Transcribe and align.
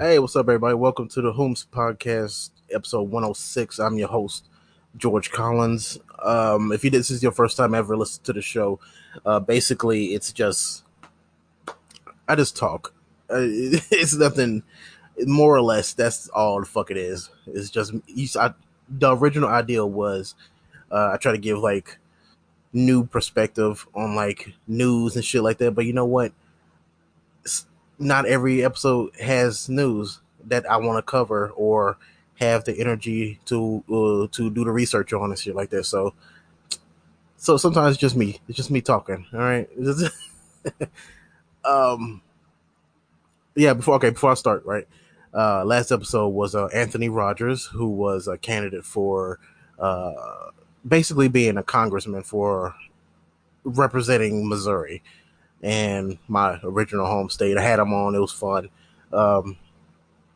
Hey, 0.00 0.20
what's 0.20 0.36
up, 0.36 0.44
everybody? 0.44 0.76
Welcome 0.76 1.08
to 1.08 1.20
the 1.20 1.32
Whomst 1.32 1.66
Podcast, 1.72 2.50
episode 2.72 3.10
106. 3.10 3.80
I'm 3.80 3.98
your 3.98 4.06
host, 4.06 4.44
George 4.96 5.32
Collins. 5.32 5.98
Um, 6.22 6.70
if 6.70 6.84
you 6.84 6.90
did, 6.90 7.00
this 7.00 7.10
is 7.10 7.20
your 7.20 7.32
first 7.32 7.56
time 7.56 7.74
ever 7.74 7.96
listening 7.96 8.22
to 8.26 8.32
the 8.34 8.40
show, 8.40 8.78
uh, 9.26 9.40
basically 9.40 10.14
it's 10.14 10.32
just 10.32 10.84
I 12.28 12.36
just 12.36 12.56
talk. 12.56 12.94
Uh, 13.28 13.38
it's 13.90 14.14
nothing 14.14 14.62
more 15.26 15.56
or 15.56 15.62
less. 15.62 15.94
That's 15.94 16.28
all 16.28 16.60
the 16.60 16.66
fuck 16.66 16.92
it 16.92 16.96
is. 16.96 17.30
It's 17.48 17.68
just 17.68 17.92
I, 18.36 18.54
the 18.88 19.16
original 19.16 19.48
idea 19.48 19.84
was 19.84 20.36
uh, 20.92 21.10
I 21.14 21.16
try 21.16 21.32
to 21.32 21.38
give 21.38 21.58
like 21.58 21.98
new 22.72 23.04
perspective 23.04 23.84
on 23.96 24.14
like 24.14 24.52
news 24.68 25.16
and 25.16 25.24
shit 25.24 25.42
like 25.42 25.58
that. 25.58 25.72
But 25.74 25.86
you 25.86 25.92
know 25.92 26.06
what? 26.06 26.30
Not 27.98 28.26
every 28.26 28.64
episode 28.64 29.14
has 29.16 29.68
news 29.68 30.20
that 30.44 30.68
I 30.70 30.76
want 30.76 30.98
to 30.98 31.02
cover 31.02 31.50
or 31.50 31.98
have 32.36 32.64
the 32.64 32.78
energy 32.78 33.40
to 33.46 33.82
uh, 33.88 34.28
to 34.36 34.50
do 34.50 34.64
the 34.64 34.70
research 34.70 35.12
on 35.12 35.30
and 35.30 35.38
shit 35.38 35.56
like 35.56 35.70
that. 35.70 35.84
So, 35.84 36.14
so 37.36 37.56
sometimes 37.56 37.94
it's 37.94 38.00
just 38.00 38.16
me. 38.16 38.40
It's 38.48 38.56
just 38.56 38.70
me 38.70 38.80
talking. 38.80 39.26
All 39.32 39.40
right. 39.40 39.68
um. 41.64 42.22
Yeah. 43.54 43.74
Before 43.74 43.96
okay. 43.96 44.10
Before 44.10 44.30
I 44.30 44.34
start, 44.34 44.64
right. 44.64 44.86
Uh, 45.34 45.64
last 45.64 45.90
episode 45.92 46.28
was 46.28 46.54
uh, 46.54 46.66
Anthony 46.66 47.08
Rogers, 47.08 47.66
who 47.66 47.88
was 47.88 48.28
a 48.28 48.38
candidate 48.38 48.84
for 48.84 49.38
uh, 49.78 50.50
basically 50.86 51.28
being 51.28 51.58
a 51.58 51.62
congressman 51.62 52.22
for 52.22 52.74
representing 53.64 54.48
Missouri 54.48 55.02
and 55.62 56.18
my 56.28 56.58
original 56.62 57.06
home 57.06 57.30
state. 57.30 57.56
I 57.56 57.62
had 57.62 57.78
him 57.78 57.92
on. 57.92 58.14
It 58.14 58.20
was 58.20 58.32
fun. 58.32 58.68
Um, 59.12 59.56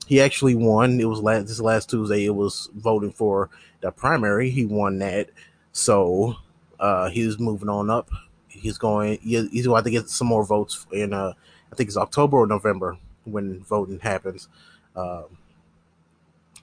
he 0.06 0.20
actually 0.20 0.54
won. 0.54 1.00
It 1.00 1.08
was 1.08 1.20
last 1.20 1.46
this 1.46 1.60
last 1.60 1.90
Tuesday. 1.90 2.24
It 2.24 2.34
was 2.34 2.70
voting 2.74 3.12
for 3.12 3.50
the 3.80 3.90
primary. 3.90 4.50
He 4.50 4.64
won 4.64 4.98
that, 4.98 5.30
so 5.72 6.36
uh, 6.80 7.08
he's 7.08 7.38
moving 7.38 7.68
on 7.68 7.90
up. 7.90 8.10
He's 8.48 8.78
going. 8.78 9.18
He's 9.22 9.66
going 9.66 9.84
to 9.84 9.90
get 9.90 10.08
some 10.08 10.26
more 10.26 10.44
votes 10.44 10.86
in. 10.92 11.12
Uh, 11.12 11.32
I 11.72 11.76
think 11.76 11.88
it's 11.88 11.96
October 11.96 12.38
or 12.38 12.46
November 12.46 12.98
when 13.24 13.62
voting 13.62 14.00
happens. 14.00 14.48
Um, 14.96 15.38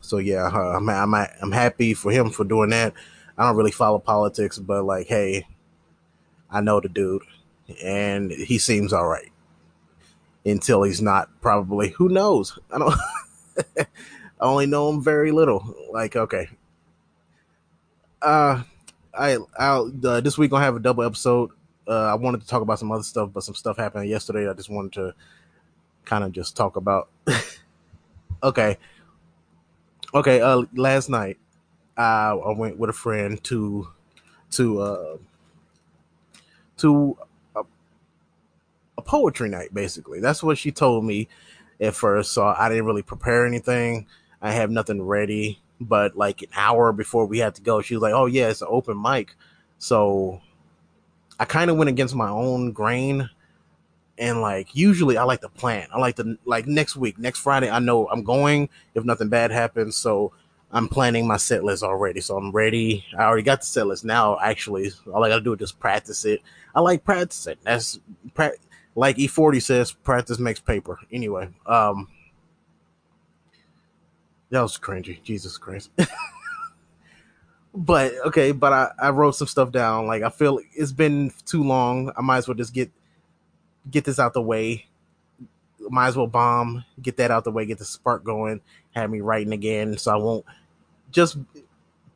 so 0.01 0.17
yeah, 0.17 0.49
uh, 0.53 0.77
I'm, 0.77 0.89
I'm 0.89 1.13
I'm 1.13 1.51
happy 1.51 1.93
for 1.93 2.11
him 2.11 2.29
for 2.29 2.43
doing 2.43 2.69
that. 2.71 2.93
I 3.37 3.43
don't 3.43 3.55
really 3.55 3.71
follow 3.71 3.99
politics, 3.99 4.59
but 4.59 4.83
like, 4.83 5.07
hey, 5.07 5.47
I 6.51 6.61
know 6.61 6.81
the 6.81 6.89
dude 6.89 7.23
and 7.83 8.31
he 8.31 8.57
seems 8.57 8.93
all 8.93 9.07
right 9.07 9.31
until 10.45 10.83
he's 10.83 11.01
not. 11.01 11.29
Probably, 11.41 11.89
who 11.89 12.09
knows? 12.09 12.57
I 12.71 12.77
don't. 12.77 12.95
I 13.77 13.85
only 14.45 14.65
know 14.65 14.89
him 14.89 15.03
very 15.03 15.31
little. 15.31 15.75
Like, 15.91 16.15
okay, 16.15 16.49
uh, 18.21 18.63
I 19.13 19.37
I'll 19.57 19.91
uh, 20.03 20.21
this 20.21 20.37
week 20.37 20.53
I'll 20.53 20.59
have 20.59 20.75
a 20.75 20.79
double 20.79 21.03
episode. 21.03 21.51
Uh, 21.87 22.11
I 22.11 22.15
wanted 22.15 22.41
to 22.41 22.47
talk 22.47 22.61
about 22.61 22.79
some 22.79 22.91
other 22.91 23.03
stuff, 23.03 23.31
but 23.33 23.43
some 23.43 23.55
stuff 23.55 23.77
happened 23.77 24.07
yesterday. 24.09 24.49
I 24.49 24.53
just 24.53 24.69
wanted 24.69 24.93
to 24.93 25.13
kind 26.05 26.23
of 26.23 26.31
just 26.31 26.55
talk 26.55 26.75
about. 26.75 27.09
okay, 28.43 28.77
okay. 30.13 30.41
Uh, 30.41 30.63
last 30.73 31.09
night, 31.09 31.37
I 31.97 32.31
I 32.31 32.53
went 32.53 32.77
with 32.77 32.89
a 32.89 32.93
friend 32.93 33.43
to 33.45 33.87
to 34.51 34.81
uh 34.81 35.17
to 36.77 37.17
a 38.99 39.01
poetry 39.01 39.49
night, 39.49 39.73
basically. 39.73 40.19
That's 40.19 40.43
what 40.43 40.57
she 40.57 40.71
told 40.71 41.03
me 41.03 41.27
at 41.81 41.95
first. 41.95 42.33
So 42.33 42.45
I 42.45 42.69
didn't 42.69 42.85
really 42.85 43.01
prepare 43.01 43.45
anything. 43.47 44.05
I 44.41 44.51
have 44.51 44.69
nothing 44.69 45.01
ready. 45.01 45.59
But 45.81 46.17
like 46.17 46.41
an 46.41 46.49
hour 46.55 46.91
before 46.91 47.25
we 47.25 47.39
had 47.39 47.55
to 47.55 47.61
go, 47.61 47.81
she 47.81 47.95
was 47.95 48.01
like, 48.01 48.13
"Oh 48.13 48.25
yeah, 48.25 48.49
it's 48.49 48.61
an 48.61 48.67
open 48.69 49.01
mic." 49.01 49.35
So 49.77 50.41
I 51.39 51.45
kind 51.45 51.71
of 51.71 51.77
went 51.77 51.89
against 51.89 52.15
my 52.15 52.29
own 52.29 52.73
grain. 52.73 53.29
And 54.17 54.41
like 54.41 54.75
usually, 54.75 55.15
I 55.17 55.23
like 55.23 55.39
to 55.41 55.49
plan. 55.49 55.87
I 55.93 55.97
like 55.97 56.17
to 56.17 56.37
like 56.43 56.67
next 56.67 56.97
week, 56.97 57.17
next 57.17 57.39
Friday. 57.39 57.69
I 57.69 57.79
know 57.79 58.09
I'm 58.09 58.23
going 58.23 58.67
if 58.93 59.05
nothing 59.05 59.29
bad 59.29 59.51
happens. 59.51 59.95
So 59.95 60.33
I'm 60.71 60.89
planning 60.89 61.25
my 61.25 61.37
set 61.37 61.63
list 61.63 61.83
already. 61.83 62.19
So 62.19 62.35
I'm 62.35 62.51
ready. 62.51 63.05
I 63.17 63.23
already 63.23 63.43
got 63.43 63.61
the 63.61 63.65
set 63.65 63.87
list 63.87 64.03
now. 64.03 64.37
Actually, 64.39 64.91
all 65.11 65.23
I 65.23 65.29
got 65.29 65.37
to 65.37 65.41
do 65.41 65.53
is 65.53 65.59
just 65.59 65.79
practice 65.79 66.25
it. 66.25 66.41
I 66.75 66.81
like 66.81 67.05
practicing. 67.05 67.55
That's 67.63 67.99
pra- 68.33 68.51
like 68.99 69.15
E40 69.15 69.61
says, 69.61 69.91
practice 69.93 70.39
makes 70.39 70.59
paper. 70.59 70.99
Anyway, 71.09 71.47
um, 71.65 72.09
that 74.49 74.59
was 74.59 74.77
cringy. 74.77 75.23
Jesus 75.23 75.57
Christ. 75.57 75.89
but 77.73 78.11
okay, 78.25 78.51
but 78.51 78.73
I, 78.73 78.91
I 79.01 79.09
wrote 79.11 79.37
some 79.37 79.47
stuff 79.47 79.71
down. 79.71 80.05
Like 80.05 80.21
I 80.21 80.29
feel 80.29 80.59
it's 80.73 80.91
been 80.91 81.31
too 81.45 81.63
long. 81.63 82.11
I 82.17 82.21
might 82.21 82.39
as 82.39 82.49
well 82.49 82.57
just 82.57 82.73
get 82.73 82.91
get 83.89 84.03
this 84.03 84.19
out 84.19 84.33
the 84.33 84.41
way. 84.41 84.87
Might 85.79 86.07
as 86.07 86.17
well 86.17 86.27
bomb, 86.27 86.83
get 87.01 87.15
that 87.17 87.31
out 87.31 87.45
the 87.45 87.51
way, 87.51 87.65
get 87.65 87.77
the 87.77 87.85
spark 87.85 88.25
going, 88.25 88.59
have 88.91 89.09
me 89.09 89.21
writing 89.21 89.53
again, 89.53 89.97
so 89.97 90.11
I 90.11 90.17
won't 90.17 90.45
just 91.09 91.37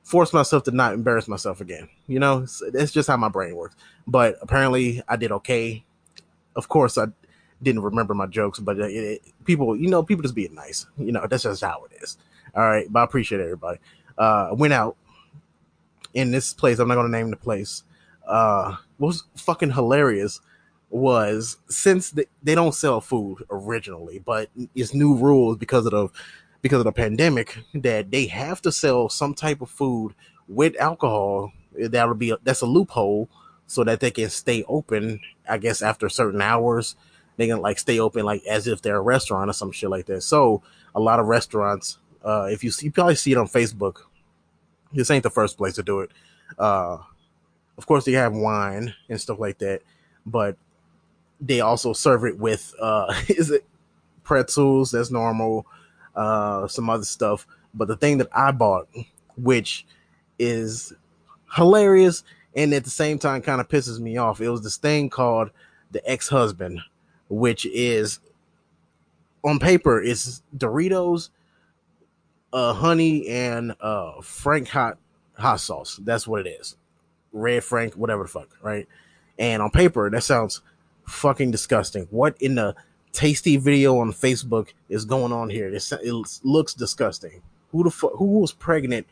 force 0.04 0.34
myself 0.34 0.64
to 0.64 0.72
not 0.72 0.94
embarrass 0.94 1.30
myself 1.30 1.62
again. 1.62 1.88
You 2.08 2.20
know, 2.20 2.46
it's 2.74 2.92
just 2.92 3.08
how 3.08 3.16
my 3.16 3.30
brain 3.30 3.56
works. 3.56 3.78
But 4.06 4.36
apparently, 4.42 5.02
I 5.08 5.16
did 5.16 5.32
okay 5.32 5.86
of 6.56 6.70
course, 6.70 6.98
I 6.98 7.08
didn't 7.62 7.82
remember 7.82 8.14
my 8.14 8.28
jokes, 8.28 8.60
but 8.60 8.78
it, 8.80 8.92
it, 8.92 9.22
people, 9.46 9.76
you 9.76 9.90
know, 9.90 10.04
people 10.04 10.24
just 10.24 10.36
being 10.36 10.54
nice. 10.54 10.86
You 10.98 11.12
know, 11.12 11.26
that's 11.28 11.44
just 11.44 11.64
how 11.64 11.86
it 11.86 12.04
is. 12.04 12.18
All 12.56 12.64
right, 12.64 12.86
but 12.90 13.00
I 13.00 13.04
appreciate 13.04 13.42
everybody. 13.42 13.80
Uh, 14.18 14.50
went 14.54 14.74
out 14.74 14.96
in 16.14 16.32
this 16.32 16.54
place. 16.54 16.80
I'm 16.80 16.88
not 16.88 16.96
going 16.96 17.12
to 17.12 17.18
name 17.18 17.32
the 17.32 17.38
place. 17.38 17.84
Uh, 18.28 18.76
what 18.98 19.08
was 19.08 19.24
fucking 19.36 19.72
hilarious 19.72 20.40
was 20.90 21.58
since 21.70 22.12
they, 22.12 22.26
they 22.44 22.54
don't 22.54 22.76
sell 22.76 23.02
food 23.02 23.44
originally, 23.50 24.20
but 24.20 24.50
it's 24.76 24.94
new 24.94 25.16
rules 25.16 25.58
because 25.58 25.86
of 25.86 25.92
the 25.92 26.08
because 26.62 26.80
of 26.80 26.86
the 26.86 26.92
pandemic 26.92 27.58
that 27.74 28.12
they 28.12 28.26
have 28.28 28.62
to 28.62 28.72
sell 28.72 29.10
some 29.10 29.34
type 29.34 29.62
of 29.62 29.70
food 29.70 30.14
with 30.48 30.80
alcohol. 30.80 31.52
That 31.78 32.08
would 32.08 32.20
be 32.20 32.30
a, 32.30 32.38
that's 32.44 32.62
a 32.62 32.68
loophole 32.68 33.28
so 33.68 33.84
that 33.84 34.00
they 34.00 34.12
can 34.12 34.30
stay 34.30 34.64
open. 34.68 35.22
I 35.50 35.58
guess 35.58 35.82
after 35.82 36.10
certain 36.10 36.42
hours, 36.42 36.96
they 37.38 37.48
can 37.48 37.62
like 37.62 37.80
stay 37.80 38.00
open 38.00 38.26
like 38.26 38.44
as 38.46 38.68
if 38.68 38.82
they're 38.82 38.98
a 38.98 39.02
restaurant 39.02 39.50
or 39.50 39.54
some 39.54 39.72
shit 39.72 39.90
like 39.90 40.06
that. 40.08 40.22
So 40.22 40.62
a 40.96 41.00
lot 41.00 41.20
of 41.20 41.28
restaurants, 41.28 41.98
uh, 42.24 42.48
if 42.52 42.64
you 42.64 42.72
see, 42.72 42.88
you 42.88 42.92
probably 42.92 43.16
see 43.16 43.32
it 43.32 43.38
on 43.38 43.48
Facebook. 43.48 44.02
This 44.92 45.10
ain't 45.10 45.24
the 45.24 45.30
first 45.30 45.58
place 45.58 45.76
to 45.76 45.84
do 45.84 46.02
it. 46.02 46.12
Uh, 46.58 46.98
of 47.78 47.88
course, 47.88 48.06
they 48.06 48.12
have 48.14 48.34
wine 48.34 48.94
and 49.10 49.20
stuff 49.20 49.40
like 49.40 49.58
that, 49.60 49.82
but 50.26 50.58
they 51.42 51.62
also 51.62 51.94
serve 51.94 52.24
it 52.26 52.38
with 52.38 52.74
uh, 52.80 53.14
is 53.28 53.52
it 53.52 53.66
pretzels? 54.24 54.92
That's 54.92 55.12
normal. 55.12 55.66
Uh, 56.16 56.68
some 56.68 56.90
other 56.90 57.06
stuff. 57.06 57.48
But 57.74 57.88
the 57.88 57.98
thing 57.98 58.20
that 58.20 58.30
I 58.32 58.52
bought, 58.52 58.88
which 59.36 59.86
is 60.38 60.94
hilarious 61.56 62.24
and 62.56 62.74
at 62.74 62.84
the 62.84 62.90
same 62.90 63.20
time 63.20 63.42
kind 63.42 63.62
of 63.62 63.68
pisses 63.68 64.00
me 64.00 64.18
off. 64.18 64.42
It 64.42 64.50
was 64.50 64.62
this 64.62 64.78
thing 64.78 65.10
called 65.10 65.50
the 65.92 66.08
ex-husband, 66.10 66.82
which 67.30 67.66
is 67.66 68.20
on 69.44 69.60
paper 69.60 70.02
it's 70.02 70.42
Doritos, 70.56 71.30
uh, 72.52 72.74
honey, 72.74 73.28
and 73.28 73.76
uh, 73.82 74.22
Frank 74.22 74.70
hot 74.70 74.98
hot 75.38 75.60
sauce. 75.60 76.00
That's 76.04 76.28
what 76.28 76.46
it 76.46 76.50
is. 76.50 76.78
Red 77.32 77.64
Frank, 77.64 77.96
whatever 77.96 78.24
the 78.24 78.30
fuck, 78.30 78.50
right? 78.62 78.88
And 79.40 79.62
on 79.62 79.72
paper, 79.72 80.10
that 80.10 80.24
sounds 80.24 80.62
fucking 81.08 81.52
disgusting. 81.52 82.08
What 82.12 82.40
in 82.40 82.56
the 82.56 82.76
tasty 83.12 83.58
video 83.58 83.98
on 83.98 84.14
Facebook 84.14 84.70
is 84.90 85.06
going 85.06 85.32
on 85.32 85.50
here? 85.50 85.68
It, 85.74 85.92
it 85.92 86.40
looks 86.44 86.74
disgusting. 86.74 87.42
Who 87.72 87.84
the 87.84 87.92
fuck? 87.92 88.14
Who 88.18 88.40
was 88.40 88.52
pregnant 88.52 89.08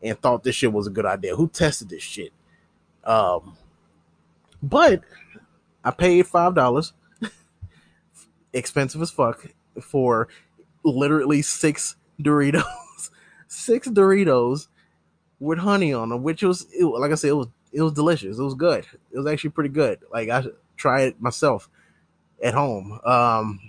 and 0.00 0.18
thought 0.20 0.44
this 0.44 0.54
shit 0.54 0.72
was 0.72 0.86
a 0.86 0.90
good 0.90 1.06
idea? 1.06 1.34
Who 1.34 1.48
tested 1.48 1.88
this 1.88 2.02
shit? 2.02 2.32
Um, 3.04 3.56
but 4.62 5.02
I 5.84 5.90
paid 5.90 6.26
five 6.26 6.54
dollars, 6.54 6.92
expensive 8.52 9.02
as 9.02 9.10
fuck, 9.10 9.46
for 9.80 10.28
literally 10.84 11.42
six 11.42 11.96
Doritos, 12.20 12.64
six 13.48 13.88
Doritos 13.88 14.68
with 15.40 15.58
honey 15.58 15.92
on 15.92 16.08
them, 16.08 16.22
which 16.22 16.42
was 16.42 16.66
it, 16.72 16.84
like 16.84 17.12
I 17.12 17.16
said, 17.16 17.30
it 17.30 17.34
was 17.34 17.48
it 17.72 17.82
was 17.82 17.92
delicious. 17.92 18.38
It 18.38 18.42
was 18.42 18.54
good. 18.54 18.86
It 19.10 19.18
was 19.18 19.26
actually 19.26 19.50
pretty 19.50 19.70
good. 19.70 20.00
Like 20.12 20.30
I 20.30 20.44
tried 20.76 21.08
it 21.08 21.20
myself 21.20 21.68
at 22.42 22.54
home. 22.54 22.98
Um, 23.04 23.60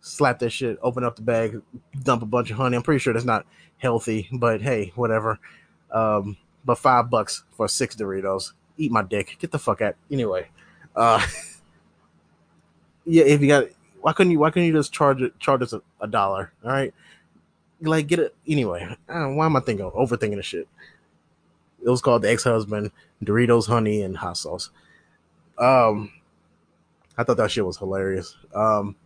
slap 0.00 0.38
that 0.40 0.50
shit, 0.50 0.78
open 0.82 1.02
up 1.02 1.16
the 1.16 1.22
bag, 1.22 1.60
dump 2.02 2.22
a 2.22 2.26
bunch 2.26 2.50
of 2.50 2.56
honey. 2.58 2.76
I'm 2.76 2.82
pretty 2.82 2.98
sure 2.98 3.12
that's 3.12 3.24
not 3.24 3.46
healthy, 3.78 4.28
but 4.32 4.60
hey, 4.60 4.92
whatever. 4.94 5.40
Um, 5.90 6.36
but 6.64 6.76
five 6.76 7.10
bucks 7.10 7.44
for 7.52 7.68
six 7.68 7.94
Doritos. 7.94 8.52
Eat 8.76 8.90
my 8.90 9.02
dick. 9.02 9.36
Get 9.38 9.52
the 9.52 9.58
fuck 9.58 9.80
out. 9.82 9.96
Anyway, 10.10 10.48
uh, 10.96 11.24
yeah, 13.04 13.24
if 13.24 13.40
you 13.40 13.48
got 13.48 13.66
Why 14.00 14.12
couldn't 14.12 14.32
you? 14.32 14.38
Why 14.38 14.50
couldn't 14.50 14.66
you 14.66 14.72
just 14.72 14.92
charge 14.92 15.22
it? 15.22 15.38
Charge 15.38 15.62
us 15.62 15.72
a, 15.72 15.82
a 16.00 16.06
dollar? 16.06 16.52
All 16.64 16.70
right, 16.70 16.92
like 17.80 18.06
get 18.06 18.18
it 18.18 18.34
anyway. 18.46 18.96
why 19.06 19.46
am 19.46 19.56
I 19.56 19.60
thinking 19.60 19.90
overthinking 19.90 20.36
the 20.36 20.42
shit? 20.42 20.68
It 21.84 21.90
was 21.90 22.00
called 22.00 22.22
the 22.22 22.30
ex 22.30 22.44
husband, 22.44 22.90
Doritos, 23.22 23.66
honey, 23.66 24.02
and 24.02 24.16
hot 24.16 24.38
sauce. 24.38 24.70
Um, 25.58 26.10
I 27.16 27.24
thought 27.24 27.36
that 27.36 27.50
shit 27.50 27.64
was 27.64 27.76
hilarious. 27.76 28.36
Um, 28.54 28.96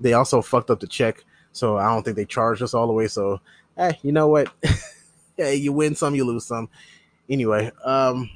they 0.00 0.12
also 0.12 0.40
fucked 0.42 0.70
up 0.70 0.80
the 0.80 0.86
check, 0.86 1.24
so 1.52 1.76
I 1.76 1.86
don't 1.86 2.02
think 2.04 2.16
they 2.16 2.24
charged 2.24 2.62
us 2.62 2.72
all 2.74 2.86
the 2.86 2.92
way. 2.92 3.08
So, 3.08 3.40
hey, 3.76 3.98
you 4.02 4.12
know 4.12 4.28
what? 4.28 4.52
hey, 5.36 5.56
you 5.56 5.72
win 5.72 5.94
some, 5.94 6.14
you 6.14 6.24
lose 6.24 6.46
some. 6.46 6.68
Anyway, 7.28 7.70
um, 7.84 8.30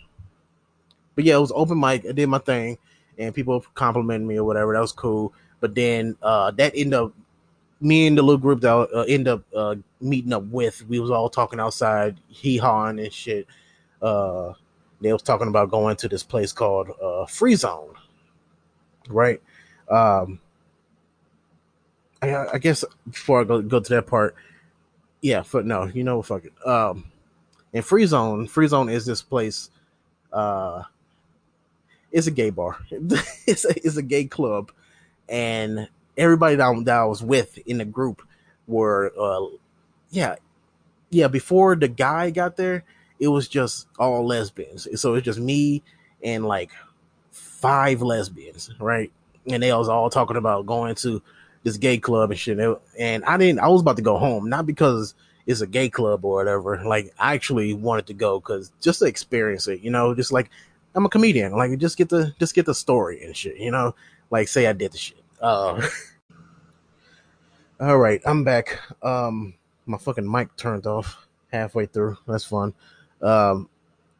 but 1.15 1.25
yeah, 1.25 1.37
it 1.37 1.41
was 1.41 1.53
open 1.55 1.79
mic. 1.79 2.07
I 2.07 2.13
did 2.13 2.29
my 2.29 2.39
thing, 2.39 2.79
and 3.19 3.35
people 3.35 3.65
complimented 3.75 4.27
me 4.27 4.39
or 4.39 4.45
whatever. 4.45 4.73
That 4.73 4.81
was 4.81 4.93
cool. 4.93 5.33
But 5.61 5.75
then 5.75 6.17
uh, 6.23 6.53
that 6.53 6.73
ended 6.75 6.95
up 6.95 7.13
me 7.81 8.07
and 8.07 8.19
the 8.19 8.23
little 8.23 8.39
group 8.39 8.61
that 8.61 8.71
I 8.71 8.83
uh, 8.83 9.05
end 9.09 9.29
up 9.29 9.43
uh, 9.55 9.77
meeting 10.01 10.33
up 10.33 10.45
with. 10.45 10.87
We 10.89 11.01
was 11.01 11.11
all 11.11 11.29
talking 11.29 11.61
outside, 11.61 12.19
hee 12.29 12.57
hawing 12.57 12.99
and 12.99 13.13
shit. 13.13 13.47
Uh, 14.01 14.53
they 15.01 15.13
was 15.13 15.23
talking 15.23 15.49
about 15.49 15.71
going 15.71 15.97
to 15.97 16.09
this 16.09 16.23
place 16.23 16.53
called 16.53 16.91
uh, 17.03 17.27
Free 17.27 17.55
Zone, 17.55 17.95
right? 19.09 19.41
Um, 19.89 20.41
I, 22.21 22.47
I 22.55 22.59
guess 22.59 22.85
before 23.09 23.41
I 23.41 23.45
go 23.45 23.63
go 23.63 23.81
to 23.81 23.95
that 23.95 24.07
part, 24.07 24.35
yeah, 25.21 25.43
but 25.51 25.67
no, 25.67 25.85
you 25.85 26.05
know, 26.05 26.23
fuck 26.23 26.45
it. 26.45 26.67
Um, 26.67 27.05
in 27.73 27.83
Free 27.83 28.07
Zone, 28.07 28.47
Free 28.47 28.69
Zone 28.69 28.89
is 28.89 29.07
this 29.07 29.23
place. 29.23 29.71
Uh, 30.33 30.83
it's 32.11 32.27
a 32.27 32.31
gay 32.31 32.51
bar. 32.51 32.79
it's 33.47 33.65
a, 33.65 33.71
it's 33.77 33.97
a 33.97 34.03
gay 34.03 34.25
club, 34.25 34.71
and 35.29 35.89
everybody 36.17 36.57
that, 36.57 36.85
that 36.85 36.97
I 36.97 37.05
was 37.05 37.23
with 37.23 37.59
in 37.67 37.79
the 37.79 37.85
group 37.85 38.23
were, 38.67 39.13
uh, 39.19 39.47
yeah, 40.11 40.37
yeah. 41.11 41.29
Before 41.29 41.77
the 41.77 41.89
guy 41.89 42.31
got 42.31 42.57
there, 42.57 42.85
it 43.19 43.29
was 43.29 43.49
just 43.49 43.87
all 43.99 44.27
lesbians. 44.27 44.87
So 45.01 45.15
it's 45.15 45.25
just 45.25 45.39
me 45.41 45.83
and 46.23 46.45
like 46.47 46.71
five 47.31 48.03
lesbians, 48.03 48.71
right? 48.79 49.13
And 49.51 49.63
they 49.63 49.73
was 49.73 49.89
all 49.89 50.11
talking 50.11 50.37
about 50.37 50.67
going 50.67 50.95
to 50.97 51.23
this 51.63 51.77
gay 51.77 51.99
club 51.99 52.31
and 52.31 52.39
shit. 52.39 52.59
And 52.99 53.25
I 53.25 53.37
didn't. 53.37 53.61
I 53.61 53.69
was 53.69 53.81
about 53.81 53.97
to 53.97 54.03
go 54.03 54.19
home, 54.19 54.49
not 54.49 54.67
because 54.67 55.15
it's 55.47 55.61
a 55.63 55.67
gay 55.67 55.89
club 55.89 56.25
or 56.25 56.35
whatever. 56.35 56.83
Like 56.85 57.13
I 57.19 57.35
actually 57.35 57.75
wanted 57.75 58.07
to 58.09 58.15
go 58.15 58.39
because 58.39 58.71
just 58.81 59.01
to 59.01 59.07
experience 59.07 59.67
it, 59.67 59.81
you 59.81 59.91
know, 59.91 60.15
just 60.15 60.31
like 60.31 60.51
I'm 60.95 61.07
a 61.07 61.09
comedian. 61.09 61.53
Like 61.53 61.77
just 61.79 61.97
get 61.97 62.09
the 62.09 62.35
just 62.39 62.55
get 62.55 62.67
the 62.67 62.75
story 62.75 63.25
and 63.25 63.37
shit, 63.37 63.57
you 63.57 63.71
know. 63.71 63.95
Like 64.31 64.49
say 64.49 64.67
I 64.67 64.73
did 64.73 64.93
the 64.93 64.99
shit. 64.99 65.23
Uh, 65.41 65.81
all 67.81 67.99
right, 67.99 68.21
I'm 68.27 68.45
back. 68.45 68.79
Um, 69.03 69.55
my 69.87 69.97
fucking 69.97 70.31
mic 70.31 70.55
turned 70.57 70.87
off 70.87 71.27
halfway 71.53 71.87
through. 71.87 72.19
That's 72.27 72.45
fun. 72.45 72.75
Um, 73.23 73.69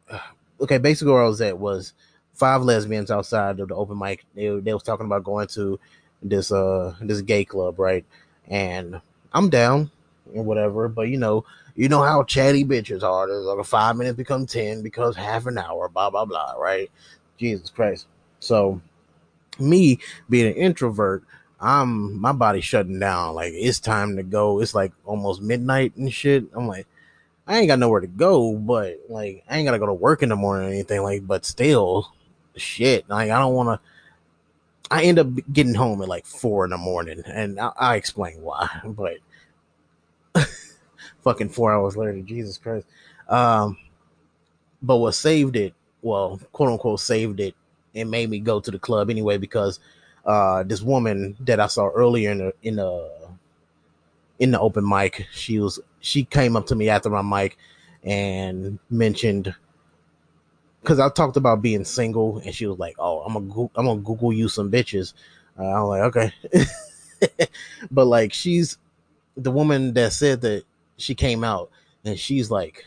okay, 0.61 0.77
basically 0.77 1.13
where 1.13 1.23
I 1.23 1.27
was 1.27 1.41
at 1.41 1.57
was 1.57 1.93
five 2.33 2.63
lesbians 2.63 3.11
outside 3.11 3.59
of 3.59 3.67
the 3.67 3.75
open 3.75 3.99
mic. 3.99 4.25
They 4.33 4.47
they 4.59 4.73
was 4.73 4.83
talking 4.83 5.05
about 5.05 5.23
going 5.23 5.47
to 5.49 5.79
this 6.21 6.51
uh 6.51 6.95
this 7.01 7.21
gay 7.21 7.45
club, 7.45 7.79
right? 7.79 8.05
And 8.47 9.01
I'm 9.33 9.49
down 9.49 9.91
whatever, 10.25 10.87
but 10.87 11.09
you 11.09 11.17
know, 11.17 11.45
you 11.75 11.89
know 11.89 12.03
how 12.03 12.23
chatty 12.23 12.63
bitches 12.65 13.03
are. 13.03 13.27
There's 13.27 13.45
like 13.45 13.59
a 13.59 13.63
five 13.63 13.95
minutes 13.95 14.17
become 14.17 14.45
ten 14.45 14.81
because 14.81 15.15
half 15.15 15.45
an 15.45 15.57
hour, 15.57 15.89
blah 15.89 16.09
blah 16.09 16.25
blah, 16.25 16.53
right? 16.53 16.89
Jesus 17.37 17.69
Christ. 17.69 18.07
So 18.39 18.81
me 19.59 19.99
being 20.29 20.47
an 20.47 20.53
introvert, 20.53 21.23
I'm 21.59 22.19
my 22.19 22.31
body 22.31 22.61
shutting 22.61 22.99
down. 22.99 23.35
Like 23.35 23.53
it's 23.55 23.79
time 23.79 24.17
to 24.17 24.23
go. 24.23 24.59
It's 24.59 24.75
like 24.75 24.91
almost 25.05 25.41
midnight 25.41 25.95
and 25.95 26.13
shit. 26.13 26.45
I'm 26.53 26.67
like, 26.67 26.87
I 27.47 27.57
ain't 27.57 27.67
got 27.67 27.79
nowhere 27.79 28.01
to 28.01 28.07
go, 28.07 28.55
but 28.55 28.99
like 29.09 29.43
I 29.49 29.57
ain't 29.57 29.65
gotta 29.65 29.79
go 29.79 29.87
to 29.87 29.93
work 29.93 30.21
in 30.23 30.29
the 30.29 30.35
morning 30.35 30.67
or 30.67 30.71
anything. 30.71 31.01
Like, 31.01 31.25
but 31.25 31.45
still, 31.45 32.11
shit. 32.55 33.09
Like 33.09 33.31
I 33.31 33.39
don't 33.39 33.53
want 33.53 33.69
to 33.69 33.89
I 34.91 35.03
end 35.03 35.19
up 35.19 35.27
getting 35.51 35.75
home 35.75 36.01
at 36.01 36.07
like 36.07 36.25
four 36.25 36.65
in 36.65 36.71
the 36.71 36.77
morning, 36.77 37.21
and 37.25 37.59
I, 37.59 37.71
I 37.77 37.95
explain 37.95 38.41
why. 38.41 38.69
But 38.85 39.17
fucking 41.23 41.49
four 41.49 41.73
hours 41.73 41.97
later, 41.97 42.21
Jesus 42.21 42.57
Christ. 42.57 42.87
Um, 43.27 43.77
but 44.81 44.97
what 44.97 45.13
saved 45.13 45.55
it, 45.55 45.73
well, 46.01 46.39
quote 46.51 46.69
unquote, 46.69 46.99
saved 46.99 47.39
it, 47.39 47.55
and 47.95 48.09
made 48.09 48.29
me 48.29 48.39
go 48.39 48.59
to 48.59 48.71
the 48.71 48.79
club 48.79 49.09
anyway 49.09 49.37
because 49.37 49.79
uh, 50.25 50.63
this 50.63 50.81
woman 50.81 51.35
that 51.41 51.59
I 51.59 51.67
saw 51.67 51.87
earlier 51.87 52.31
in 52.31 52.37
the 52.39 52.53
in 52.63 52.75
the 52.77 53.09
in 54.39 54.51
the 54.51 54.59
open 54.59 54.87
mic, 54.87 55.27
she 55.31 55.59
was 55.59 55.79
she 55.99 56.23
came 56.23 56.55
up 56.55 56.67
to 56.67 56.75
me 56.75 56.89
after 56.89 57.09
my 57.09 57.21
mic 57.21 57.57
and 58.03 58.79
mentioned 58.89 59.53
because 60.81 60.99
I 60.99 61.09
talked 61.09 61.37
about 61.37 61.61
being 61.61 61.83
single, 61.83 62.39
and 62.39 62.53
she 62.53 62.65
was 62.65 62.79
like, 62.79 62.95
"Oh, 62.99 63.21
I'm 63.21 63.33
gonna 63.33 63.69
I'm 63.75 63.85
gonna 63.85 64.01
Google 64.01 64.33
you 64.33 64.47
some 64.47 64.71
bitches." 64.71 65.13
Uh, 65.57 65.65
I'm 65.65 65.83
like, 65.83 66.01
okay, 66.15 66.33
but 67.91 68.05
like 68.05 68.33
she's 68.33 68.77
the 69.35 69.51
woman 69.51 69.93
that 69.93 70.13
said 70.13 70.41
that 70.41 70.63
she 70.97 71.15
came 71.15 71.43
out, 71.43 71.69
and 72.05 72.17
she's 72.17 72.49
like, 72.49 72.85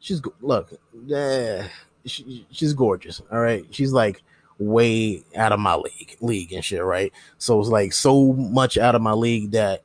she's 0.00 0.20
look, 0.40 0.72
yeah, 1.06 1.68
she, 2.04 2.46
she's 2.50 2.74
gorgeous. 2.74 3.22
All 3.30 3.40
right, 3.40 3.64
she's 3.70 3.92
like 3.92 4.22
way 4.58 5.22
out 5.36 5.52
of 5.52 5.60
my 5.60 5.76
league, 5.76 6.16
league 6.20 6.52
and 6.52 6.64
shit. 6.64 6.82
Right, 6.82 7.12
so 7.38 7.60
it's 7.60 7.68
like 7.68 7.92
so 7.92 8.32
much 8.32 8.78
out 8.78 8.94
of 8.94 9.02
my 9.02 9.12
league 9.12 9.52
that 9.52 9.82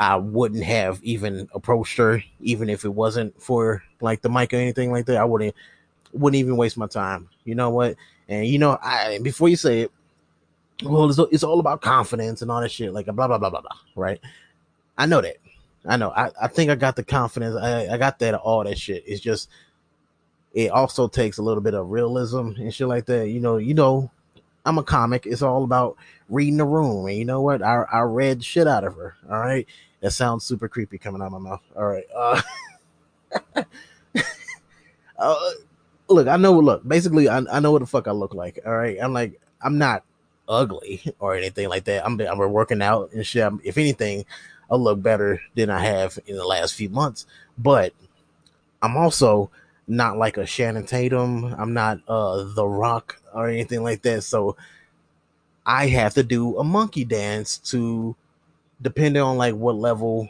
I 0.00 0.16
wouldn't 0.16 0.64
have 0.64 0.98
even 1.04 1.46
approached 1.54 1.98
her, 1.98 2.24
even 2.40 2.70
if 2.70 2.86
it 2.86 2.88
wasn't 2.88 3.40
for 3.40 3.82
like 4.00 4.22
the 4.22 4.30
mic 4.30 4.54
or 4.54 4.56
anything 4.56 4.90
like 4.90 5.04
that. 5.06 5.18
I 5.18 5.24
wouldn't 5.24 5.54
wouldn't 6.14 6.40
even 6.40 6.56
waste 6.56 6.78
my 6.78 6.86
time. 6.86 7.28
You 7.44 7.54
know 7.54 7.68
what? 7.68 7.96
And 8.26 8.46
you 8.46 8.58
know, 8.58 8.78
I 8.82 9.18
before 9.22 9.50
you 9.50 9.56
say 9.56 9.82
it, 9.82 9.92
well, 10.82 11.10
it's, 11.10 11.18
it's 11.30 11.44
all 11.44 11.60
about 11.60 11.82
confidence 11.82 12.40
and 12.40 12.50
all 12.50 12.62
that 12.62 12.70
shit, 12.70 12.94
like 12.94 13.06
blah 13.06 13.28
blah 13.28 13.36
blah 13.36 13.50
blah 13.50 13.60
blah. 13.60 13.76
Right? 13.94 14.18
I 14.96 15.04
know 15.04 15.20
that. 15.20 15.36
I 15.84 15.98
know. 15.98 16.10
I, 16.16 16.30
I 16.40 16.48
think 16.48 16.70
I 16.70 16.76
got 16.76 16.96
the 16.96 17.04
confidence. 17.04 17.54
I, 17.56 17.88
I 17.88 17.98
got 17.98 18.18
that 18.20 18.34
all 18.34 18.64
that 18.64 18.78
shit. 18.78 19.04
It's 19.06 19.20
just 19.20 19.50
it 20.54 20.70
also 20.70 21.08
takes 21.08 21.36
a 21.36 21.42
little 21.42 21.62
bit 21.62 21.74
of 21.74 21.90
realism 21.90 22.52
and 22.56 22.72
shit 22.72 22.88
like 22.88 23.04
that. 23.04 23.28
You 23.28 23.40
know, 23.40 23.58
you 23.58 23.74
know, 23.74 24.10
I'm 24.64 24.78
a 24.78 24.82
comic. 24.82 25.26
It's 25.26 25.42
all 25.42 25.62
about 25.62 25.98
reading 26.30 26.56
the 26.56 26.64
room. 26.64 27.06
And 27.06 27.16
you 27.16 27.24
know 27.24 27.42
what? 27.42 27.62
I 27.62 27.84
I 27.92 28.00
read 28.00 28.42
shit 28.42 28.66
out 28.66 28.84
of 28.84 28.94
her. 28.94 29.16
All 29.28 29.38
right. 29.38 29.66
That 30.00 30.12
sounds 30.12 30.44
super 30.44 30.68
creepy 30.68 30.96
coming 30.96 31.20
out 31.20 31.26
of 31.26 31.32
my 31.32 31.50
mouth. 31.50 31.62
All 31.76 31.86
right. 31.86 32.06
Uh, 32.16 32.40
uh, 35.18 35.50
look, 36.08 36.26
I 36.26 36.36
know. 36.36 36.58
Look, 36.58 36.86
basically, 36.88 37.28
I, 37.28 37.42
I 37.50 37.60
know 37.60 37.72
what 37.72 37.80
the 37.80 37.86
fuck 37.86 38.08
I 38.08 38.12
look 38.12 38.34
like. 38.34 38.60
All 38.64 38.76
right. 38.76 38.96
I'm 39.00 39.12
like, 39.12 39.40
I'm 39.60 39.76
not 39.76 40.04
ugly 40.48 41.02
or 41.18 41.34
anything 41.34 41.68
like 41.68 41.84
that. 41.84 42.04
I'm 42.04 42.20
I'm 42.20 42.38
working 42.38 42.82
out 42.82 43.12
and 43.12 43.26
shit. 43.26 43.52
if 43.64 43.76
anything, 43.76 44.24
I 44.70 44.76
look 44.76 45.02
better 45.02 45.40
than 45.54 45.70
I 45.70 45.80
have 45.80 46.18
in 46.26 46.36
the 46.36 46.46
last 46.46 46.74
few 46.74 46.88
months. 46.88 47.26
But 47.58 47.92
I'm 48.82 48.96
also 48.96 49.50
not 49.86 50.16
like 50.16 50.36
a 50.36 50.46
Channing 50.46 50.86
Tatum. 50.86 51.54
I'm 51.58 51.74
not 51.74 52.00
uh 52.08 52.44
The 52.54 52.66
Rock 52.66 53.20
or 53.34 53.48
anything 53.48 53.82
like 53.82 54.02
that. 54.02 54.22
So 54.22 54.56
I 55.70 55.86
have 55.86 56.14
to 56.14 56.24
do 56.24 56.58
a 56.58 56.64
monkey 56.64 57.04
dance 57.04 57.58
to 57.58 58.16
depending 58.82 59.22
on 59.22 59.36
like 59.36 59.54
what 59.54 59.76
level 59.76 60.28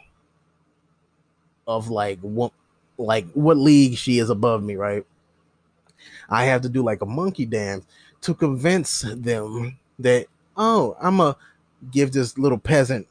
of 1.65 1.89
like 1.89 2.19
what 2.19 2.51
like 2.99 3.25
what 3.31 3.57
league 3.57 3.97
she 3.97 4.19
is 4.19 4.29
above 4.29 4.61
me, 4.61 4.75
right? 4.75 5.03
I 6.29 6.45
have 6.45 6.61
to 6.61 6.69
do 6.69 6.83
like 6.83 7.01
a 7.01 7.07
monkey 7.07 7.47
dance 7.47 7.85
to 8.21 8.35
convince 8.35 9.01
them 9.01 9.79
that 9.97 10.27
oh, 10.57 10.95
I'm 11.01 11.19
a 11.19 11.35
give 11.89 12.11
this 12.11 12.37
little 12.37 12.59
peasant 12.59 13.07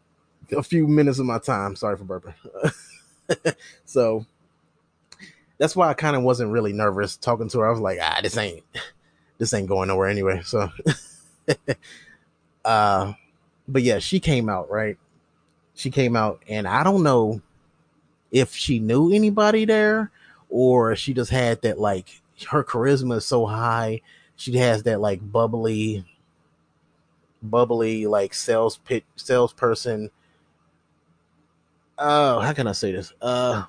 a 0.56 0.62
few 0.62 0.86
minutes 0.86 1.18
of 1.18 1.26
my 1.26 1.40
time. 1.40 1.74
Sorry 1.74 1.96
for 1.96 2.04
burping. 2.04 3.56
so 3.84 4.24
that's 5.58 5.74
why 5.74 5.88
I 5.88 5.94
kind 5.94 6.14
of 6.14 6.22
wasn't 6.22 6.52
really 6.52 6.72
nervous 6.72 7.16
talking 7.16 7.48
to 7.48 7.58
her. 7.58 7.66
I 7.66 7.72
was 7.72 7.80
like, 7.80 7.98
ah, 8.00 8.20
this 8.22 8.36
ain't 8.36 8.62
this 9.38 9.52
ain't 9.52 9.66
going 9.66 9.88
nowhere 9.88 10.08
anyway. 10.08 10.42
So 10.44 10.70
uh 12.64 13.12
but 13.68 13.82
yeah, 13.82 14.00
she 14.00 14.18
came 14.18 14.48
out, 14.48 14.70
right? 14.70 14.98
she 15.80 15.90
came 15.90 16.14
out 16.14 16.42
and 16.46 16.68
I 16.68 16.82
don't 16.82 17.02
know 17.02 17.40
if 18.30 18.54
she 18.54 18.78
knew 18.78 19.12
anybody 19.12 19.64
there 19.64 20.10
or 20.50 20.94
she 20.94 21.14
just 21.14 21.30
had 21.30 21.62
that 21.62 21.78
like 21.78 22.20
her 22.50 22.62
charisma 22.62 23.16
is 23.16 23.24
so 23.24 23.46
high. 23.46 24.02
She 24.36 24.56
has 24.58 24.82
that 24.82 25.00
like 25.00 25.20
bubbly, 25.32 26.04
bubbly 27.42 28.06
like 28.06 28.34
sales 28.34 28.76
pit 28.78 29.04
salesperson. 29.16 30.10
Oh, 31.98 32.40
how 32.40 32.52
can 32.52 32.66
I 32.66 32.72
say 32.72 32.92
this? 32.92 33.12
Uh, 33.20 33.64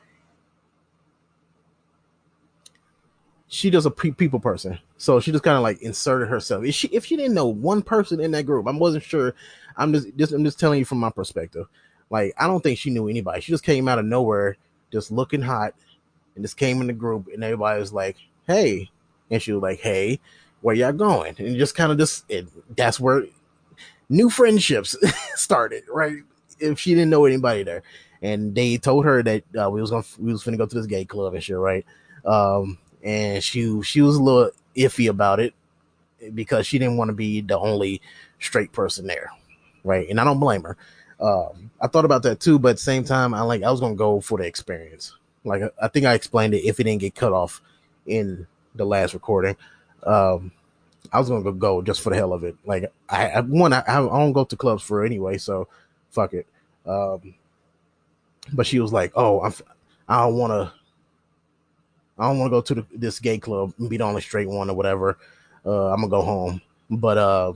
she 3.53 3.70
does 3.70 3.86
a 3.86 3.91
people 3.91 4.39
person, 4.39 4.79
so 4.96 5.20
she 5.20 5.29
just 5.34 5.43
kind 5.43 5.58
of 5.58 5.62
like 5.62 5.81
inserted 5.81 6.29
herself. 6.29 6.63
If 6.63 6.74
she 6.74 6.88
if 6.88 7.05
she 7.05 7.17
didn't 7.17 7.34
know 7.34 7.48
one 7.48 7.81
person 7.81 8.22
in 8.22 8.31
that 8.31 8.46
group, 8.46 8.65
I 8.65 8.72
wasn't 8.72 9.03
sure. 9.03 9.36
I'm 9.75 9.91
just 9.91 10.08
just 10.15 10.31
I'm 10.31 10.46
just 10.46 10.58
telling 10.58 10.79
you 10.79 10.86
from 10.86 11.00
my 11.00 11.10
perspective. 11.10 11.67
Like 12.10 12.34
I 12.38 12.48
don't 12.48 12.63
think 12.63 12.79
she 12.79 12.91
knew 12.91 13.10
anybody. 13.10 13.41
She 13.41 13.51
just 13.51 13.65
came 13.65 13.89
out 13.89 14.00
of 14.00 14.05
nowhere, 14.05 14.55
just 14.89 15.12
looking 15.12 15.41
hot, 15.41 15.74
and 16.34 16.46
just 16.46 16.55
came 16.55 16.79
in 16.79 16.88
the 16.88 16.93
group, 16.93 17.27
and 17.27 17.43
everybody 17.43 17.77
was 17.77 17.91
like, 17.91 18.15
"Hey," 18.48 18.89
and 19.29 19.41
she 19.41 19.51
was 19.51 19.62
like, 19.62 19.81
"Hey, 19.81 20.22
where 20.62 20.74
y'all 20.74 20.93
going?" 20.93 21.36
And 21.38 21.58
just 21.58 21.75
kind 21.75 21.91
of 21.91 21.98
just 21.98 22.24
it, 22.29 22.48
that's 22.77 23.01
where 23.01 23.25
new 24.08 24.29
friendships 24.29 24.96
started, 25.36 25.84
right? 25.89 26.20
If 26.58 26.79
she 26.79 26.91
didn't 26.91 27.10
know 27.10 27.25
anybody 27.25 27.63
there, 27.63 27.84
and 28.22 28.55
they 28.55 28.77
told 28.77 29.03
her 29.03 29.22
that 29.24 29.43
uh, 29.62 29.70
we 29.70 29.81
was 29.81 29.89
gonna 29.89 30.05
we 30.20 30.31
was 30.31 30.41
gonna 30.46 30.55
go 30.55 30.67
to 30.67 30.75
this 30.75 30.88
gay 30.88 31.03
club 31.03 31.34
and 31.34 31.43
shit, 31.43 31.58
right? 31.58 31.86
Um, 32.24 32.77
and 33.03 33.43
she 33.43 33.81
she 33.84 34.01
was 34.01 34.15
a 34.15 34.24
little 34.24 34.51
iffy 34.75 35.10
about 35.10 35.39
it 35.39 35.53
because 36.34 36.67
she 36.67 36.77
didn't 36.79 36.98
want 36.98 37.10
to 37.10 37.13
be 37.13 37.41
the 37.41 37.58
only 37.58 38.01
straight 38.39 38.72
person 38.72 39.08
there, 39.08 39.31
right? 39.84 40.08
And 40.10 40.20
I 40.20 40.24
don't 40.24 40.39
blame 40.39 40.63
her. 40.63 40.77
Um, 41.20 41.72
I 41.79 41.88
thought 41.88 42.05
about 42.05 42.24
that 42.24 42.39
too, 42.39 42.60
but 42.60 42.70
at 42.70 42.75
the 42.77 42.81
same 42.81 43.03
time, 43.03 43.34
I 43.34 43.41
like 43.41 43.63
I 43.63 43.72
was 43.72 43.79
gonna 43.79 43.96
go 43.96 44.22
for 44.22 44.38
the 44.38 44.46
experience. 44.46 45.15
Like 45.43 45.63
I 45.81 45.88
think 45.88 46.05
I 46.05 46.13
explained 46.13 46.53
it 46.53 46.65
if 46.65 46.79
it 46.79 46.84
didn't 46.84 47.01
get 47.01 47.15
cut 47.15 47.34
off 47.34 47.62
in 48.05 48.48
the 48.75 48.86
last 48.86 49.13
recording. 49.13 49.55
Um, 50.03 50.51
I 51.12 51.20
was 51.20 51.29
gonna 51.29 51.51
go 51.51 51.81
just 51.81 52.01
for 52.01 52.10
the 52.10 52.15
hell 52.15 52.34
of 52.34 52.43
it. 52.43 52.55
Like 52.65 52.91
I, 53.10 53.29
I 53.29 53.41
one, 53.41 53.74
I, 53.74 53.84
I 53.88 53.96
don't 53.98 54.34
go 54.34 54.43
to 54.46 54.55
clubs 54.55 54.84
for 54.84 55.03
anyway, 55.03 55.38
so 55.38 55.67
fuck 56.10 56.34
it. 56.34 56.48
Um, 56.86 57.36
but 58.53 58.65
she 58.65 58.79
was 58.79 58.91
like, 58.91 59.12
"Oh, 59.15 59.41
I'm, 59.41 59.53
I 60.08 60.22
don't 60.24 60.36
want 60.36 60.51
to 60.51 60.74
I 62.22 62.28
don't 62.28 62.38
want 62.38 62.51
to 62.51 62.56
go 62.58 62.62
to 62.62 62.75
the, 62.75 62.86
this 62.94 63.20
gay 63.20 63.40
club 63.40 63.74
and 63.80 63.90
be 63.90 63.98
the 63.98 64.04
only 64.04 64.22
straight 64.22 64.48
one 64.48 64.70
or 64.70 64.75
whatever. 64.75 65.18
Uh, 65.66 65.92
I'm 65.92 66.01
gonna 66.01 66.10
go 66.10 66.22
home. 66.22 66.62
But 66.88 67.18
uh, 67.18 67.54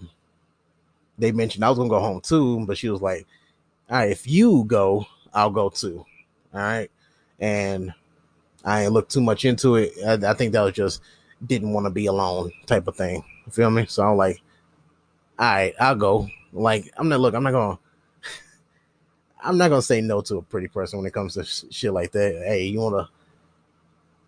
they 1.19 1.31
mentioned 1.31 1.63
I 1.63 1.69
was 1.69 1.77
gonna 1.77 1.89
go 1.89 1.99
home 1.99 2.19
too, 2.19 2.65
but 2.65 2.75
she 2.75 2.89
was 2.89 2.99
like, 2.99 3.27
"All 3.91 3.97
right, 3.97 4.09
if 4.09 4.27
you 4.27 4.63
go, 4.65 5.05
I'll 5.35 5.51
go 5.51 5.69
too." 5.69 6.03
All 6.51 6.59
right, 6.61 6.89
and 7.39 7.93
I 8.63 8.83
ain't 8.83 8.91
looked 8.91 9.11
too 9.11 9.21
much 9.21 9.45
into 9.45 9.75
it. 9.75 9.93
I, 10.03 10.31
I 10.31 10.33
think 10.33 10.53
that 10.53 10.61
was 10.61 10.73
just 10.73 11.01
didn't 11.45 11.71
want 11.71 11.85
to 11.85 11.91
be 11.91 12.07
alone 12.07 12.51
type 12.65 12.87
of 12.87 12.95
thing. 12.95 13.23
You 13.45 13.51
feel 13.51 13.69
me? 13.69 13.85
So 13.85 14.01
I'm 14.03 14.17
like, 14.17 14.41
all 15.37 15.45
right, 15.45 15.75
I'll 15.79 15.95
go. 15.95 16.27
Like 16.53 16.91
I'm 16.97 17.07
not 17.07 17.19
look. 17.19 17.35
I'm 17.35 17.43
not 17.43 17.51
gonna. 17.51 17.77
I'm 19.43 19.59
not 19.59 19.69
gonna 19.69 19.83
say 19.83 20.01
no 20.01 20.21
to 20.21 20.37
a 20.37 20.41
pretty 20.41 20.69
person 20.69 20.97
when 20.97 21.05
it 21.05 21.13
comes 21.13 21.35
to 21.35 21.43
sh- 21.43 21.65
shit 21.69 21.93
like 21.93 22.13
that. 22.13 22.43
Hey, 22.47 22.63
you 22.63 22.79
wanna 22.79 23.09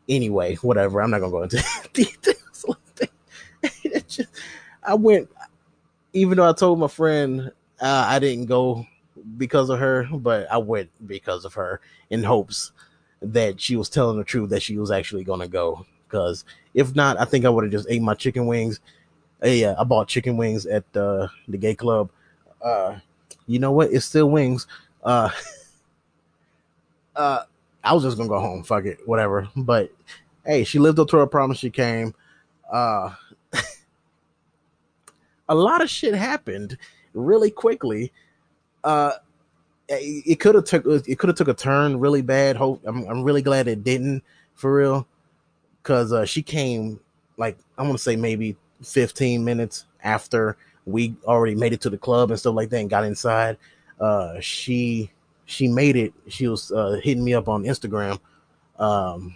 anyway, 0.09 0.55
whatever. 0.55 1.01
I'm 1.01 1.11
not 1.11 1.19
gonna 1.19 1.31
go 1.31 1.43
into 1.43 1.63
details. 1.93 2.65
just, 4.07 4.29
I 4.83 4.93
went, 4.93 5.29
even 6.13 6.37
though 6.37 6.49
I 6.49 6.53
told 6.53 6.79
my 6.79 6.87
friend 6.87 7.51
uh, 7.81 8.05
I 8.07 8.19
didn't 8.19 8.45
go 8.45 8.85
because 9.37 9.69
of 9.69 9.79
her, 9.79 10.07
but 10.11 10.51
I 10.51 10.57
went 10.57 10.89
because 11.07 11.45
of 11.45 11.53
her 11.55 11.81
in 12.09 12.23
hopes 12.23 12.71
that 13.21 13.59
she 13.59 13.75
was 13.75 13.89
telling 13.89 14.17
the 14.17 14.23
truth 14.23 14.49
that 14.51 14.61
she 14.61 14.77
was 14.77 14.91
actually 14.91 15.23
gonna 15.23 15.47
go. 15.47 15.85
Because 16.07 16.45
if 16.73 16.95
not, 16.95 17.19
I 17.19 17.25
think 17.25 17.45
I 17.45 17.49
would 17.49 17.65
have 17.65 17.71
just 17.71 17.87
ate 17.89 18.01
my 18.01 18.13
chicken 18.13 18.47
wings. 18.47 18.79
Hey, 19.41 19.63
uh, 19.65 19.79
I 19.79 19.83
bought 19.83 20.07
chicken 20.07 20.37
wings 20.37 20.65
at 20.65 20.83
uh, 20.95 21.27
the 21.47 21.57
gay 21.57 21.75
club. 21.75 22.09
Uh, 22.61 22.97
you 23.45 23.59
know 23.59 23.71
what? 23.71 23.91
It's 23.91 24.05
still 24.05 24.29
wings. 24.29 24.67
Uh, 25.03 25.29
uh, 27.15 27.43
I 27.87 27.93
was 27.93 28.03
just 28.03 28.17
gonna 28.17 28.27
go 28.27 28.39
home. 28.39 28.63
Fuck 28.63 28.85
it, 28.85 28.99
whatever. 29.05 29.47
But 29.55 29.91
hey, 30.45 30.65
she 30.65 30.77
lived 30.77 30.99
up 30.99 31.07
to 31.09 31.17
her 31.17 31.25
promise. 31.25 31.57
She 31.57 31.69
came. 31.69 32.13
Uh, 32.71 33.13
a 35.49 35.55
lot 35.55 35.81
of 35.81 35.89
shit 35.89 36.13
happened 36.13 36.77
really 37.13 37.49
quickly. 37.49 38.11
Uh, 38.83 39.13
it, 39.87 40.39
could 40.41 40.55
have 40.55 40.65
took 40.65 40.85
it 40.85 41.17
could 41.17 41.29
have 41.29 41.37
took 41.37 41.47
a 41.47 41.53
turn 41.53 41.97
really 41.97 42.21
bad. 42.21 42.57
Hope 42.57 42.81
I'm, 42.85 43.07
I'm 43.07 43.23
really 43.23 43.41
glad 43.41 43.69
it 43.69 43.85
didn't 43.85 44.21
for 44.53 44.73
real, 44.73 45.07
because 45.81 46.11
uh, 46.11 46.25
she 46.25 46.41
came 46.41 46.99
like 47.37 47.57
I 47.77 47.83
want 47.83 47.93
to 47.93 48.03
say 48.03 48.17
maybe 48.17 48.57
15 48.83 49.45
minutes 49.45 49.85
after 50.03 50.57
we 50.85 51.15
already 51.25 51.55
made 51.55 51.71
it 51.71 51.81
to 51.81 51.89
the 51.89 51.97
club 51.97 52.31
and 52.31 52.39
stuff 52.39 52.55
like 52.55 52.69
that 52.69 52.79
and 52.79 52.89
got 52.89 53.05
inside. 53.05 53.57
Uh, 53.99 54.39
she 54.41 55.09
she 55.47 55.67
made 55.69 55.95
it. 55.95 56.13
She 56.27 56.47
was 56.47 56.71
uh, 56.71 56.99
hitting 57.01 57.23
me 57.23 57.33
up 57.33 57.47
on 57.47 57.63
Instagram. 57.63 58.19
Um, 58.77 59.35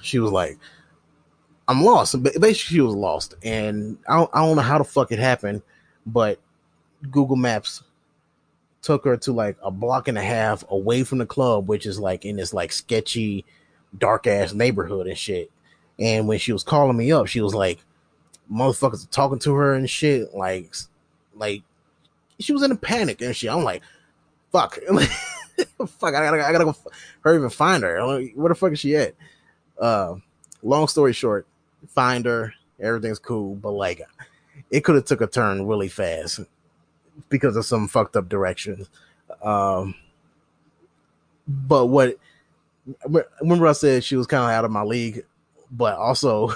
she 0.00 0.20
was 0.20 0.30
like, 0.30 0.56
"I'm 1.68 1.82
lost." 1.82 2.22
Basically, 2.22 2.54
she 2.54 2.80
was 2.80 2.94
lost, 2.94 3.34
and 3.42 3.98
I 4.08 4.16
don't, 4.16 4.30
I 4.32 4.46
don't 4.46 4.56
know 4.56 4.62
how 4.62 4.78
the 4.78 4.84
fuck 4.84 5.12
it 5.12 5.18
happened, 5.18 5.62
but 6.06 6.38
Google 7.10 7.36
Maps 7.36 7.82
took 8.80 9.04
her 9.04 9.16
to 9.16 9.32
like 9.32 9.56
a 9.60 9.72
block 9.72 10.06
and 10.06 10.16
a 10.16 10.22
half 10.22 10.64
away 10.70 11.02
from 11.02 11.18
the 11.18 11.26
club, 11.26 11.68
which 11.68 11.84
is 11.84 11.98
like 11.98 12.24
in 12.24 12.36
this 12.36 12.54
like 12.54 12.70
sketchy, 12.70 13.44
dark 13.98 14.28
ass 14.28 14.54
neighborhood 14.54 15.08
and 15.08 15.18
shit. 15.18 15.50
And 15.98 16.28
when 16.28 16.38
she 16.38 16.52
was 16.52 16.62
calling 16.62 16.96
me 16.96 17.10
up, 17.10 17.26
she 17.26 17.40
was 17.40 17.56
like, 17.56 17.80
"Motherfuckers 18.50 19.04
are 19.04 19.10
talking 19.10 19.40
to 19.40 19.54
her 19.54 19.74
and 19.74 19.90
shit." 19.90 20.32
Like, 20.32 20.72
like 21.34 21.64
she 22.38 22.52
was 22.52 22.62
in 22.62 22.70
a 22.70 22.76
panic 22.76 23.20
and 23.20 23.34
shit. 23.34 23.50
I'm 23.50 23.64
like, 23.64 23.82
fuck, 24.52 24.78
fuck, 25.88 26.14
I 26.14 26.24
gotta, 26.24 26.44
I 26.44 26.52
gotta 26.52 26.64
go 26.64 26.76
hurry 27.20 27.42
and 27.42 27.52
find 27.52 27.82
her. 27.82 27.98
Where 28.34 28.48
the 28.48 28.54
fuck 28.54 28.72
is 28.72 28.80
she 28.80 28.96
at? 28.96 29.14
Uh, 29.78 30.16
long 30.62 30.88
story 30.88 31.12
short, 31.12 31.46
find 31.88 32.24
her. 32.26 32.54
Everything's 32.80 33.18
cool, 33.18 33.54
but 33.54 33.72
like, 33.72 34.02
it 34.70 34.80
could 34.80 34.96
have 34.96 35.04
took 35.04 35.20
a 35.20 35.26
turn 35.26 35.66
really 35.66 35.88
fast 35.88 36.40
because 37.28 37.56
of 37.56 37.64
some 37.64 37.88
fucked 37.88 38.16
up 38.16 38.28
directions. 38.28 38.88
Um, 39.42 39.94
but 41.46 41.86
what? 41.86 42.16
Remember, 43.40 43.66
I 43.66 43.72
said 43.72 44.04
she 44.04 44.16
was 44.16 44.26
kind 44.26 44.44
of 44.44 44.50
out 44.50 44.64
of 44.64 44.70
my 44.70 44.82
league, 44.82 45.24
but 45.70 45.96
also 45.96 46.52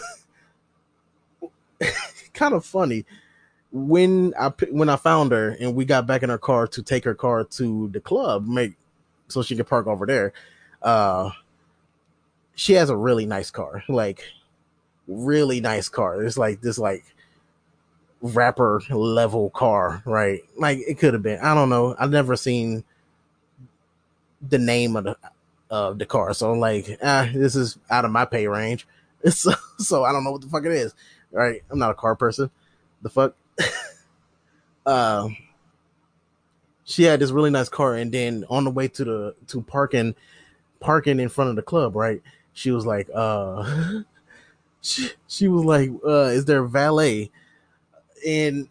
kind 2.35 2.55
of 2.55 2.65
funny 2.65 3.05
when 3.73 4.35
I 4.39 4.49
when 4.71 4.89
I 4.89 4.97
found 4.97 5.33
her 5.33 5.51
and 5.61 5.75
we 5.75 5.85
got 5.85 6.07
back 6.07 6.23
in 6.23 6.31
her 6.31 6.39
car 6.39 6.67
to 6.69 6.83
take 6.83 7.05
her 7.05 7.15
car 7.15 7.45
to 7.45 7.89
the 7.89 8.01
club, 8.01 8.47
make 8.47 8.75
so 9.29 9.43
she 9.43 9.57
could 9.57 9.69
park 9.69 9.87
over 9.87 10.07
there. 10.07 10.33
Uh, 10.83 11.31
she 12.55 12.75
has 12.75 12.91
a 12.91 12.97
really 12.97 13.27
nice 13.27 13.51
car, 13.51 13.85
like 13.89 14.25
really 15.07 15.61
nice 15.61 15.89
car. 15.89 16.23
It's 16.23 16.37
like 16.37 16.61
this 16.61 16.79
like 16.79 17.05
rapper 18.21 18.83
level 18.91 19.51
car, 19.51 20.03
right? 20.05 20.41
Like 20.57 20.79
it 20.87 20.99
could 20.99 21.15
have 21.15 21.23
been. 21.23 21.41
I 21.41 21.55
don't 21.55 21.71
know. 21.71 21.95
I've 21.99 22.11
never 22.11 22.37
seen 22.37 22.85
the 24.47 24.59
name 24.59 24.97
of 24.97 25.05
the 25.05 25.17
of 25.71 25.99
the 25.99 26.07
car, 26.07 26.35
so 26.35 26.51
I'm 26.51 26.59
like, 26.59 26.99
ah, 27.03 27.29
this 27.33 27.55
is 27.55 27.79
out 27.89 28.05
of 28.05 28.11
my 28.11 28.25
pay 28.25 28.47
range. 28.47 28.87
So, 29.29 29.53
so 29.77 30.03
I 30.03 30.13
don't 30.13 30.25
know 30.25 30.33
what 30.33 30.41
the 30.41 30.49
fuck 30.49 30.65
it 30.65 30.73
is. 30.73 30.95
Right? 31.31 31.63
I'm 31.69 31.79
not 31.79 31.91
a 31.91 31.95
car 31.95 32.17
person. 32.17 32.51
The 33.03 33.11
fuck 33.11 33.35
uh, 34.87 35.29
she 36.85 37.05
had 37.05 37.21
this 37.21 37.31
really 37.31 37.51
nice 37.51 37.69
car, 37.69 37.95
and 37.95 38.13
then 38.13 38.45
on 38.51 38.65
the 38.65 38.71
way 38.71 38.89
to 38.89 39.05
the 39.05 39.35
to 39.49 39.63
parking, 39.63 40.15
parking 40.81 41.21
in 41.21 41.29
front 41.29 41.51
of 41.51 41.57
the 41.57 41.63
club, 41.63 41.97
right? 41.97 42.23
She 42.53 42.71
was 42.71 42.85
like, 42.85 43.09
uh, 43.15 44.03
she, 44.81 45.11
she 45.29 45.49
was 45.49 45.65
like, 45.65 45.91
uh, 46.05 46.31
is 46.31 46.45
there 46.45 46.65
a 46.65 46.69
valet? 46.69 47.31
And 48.27 48.69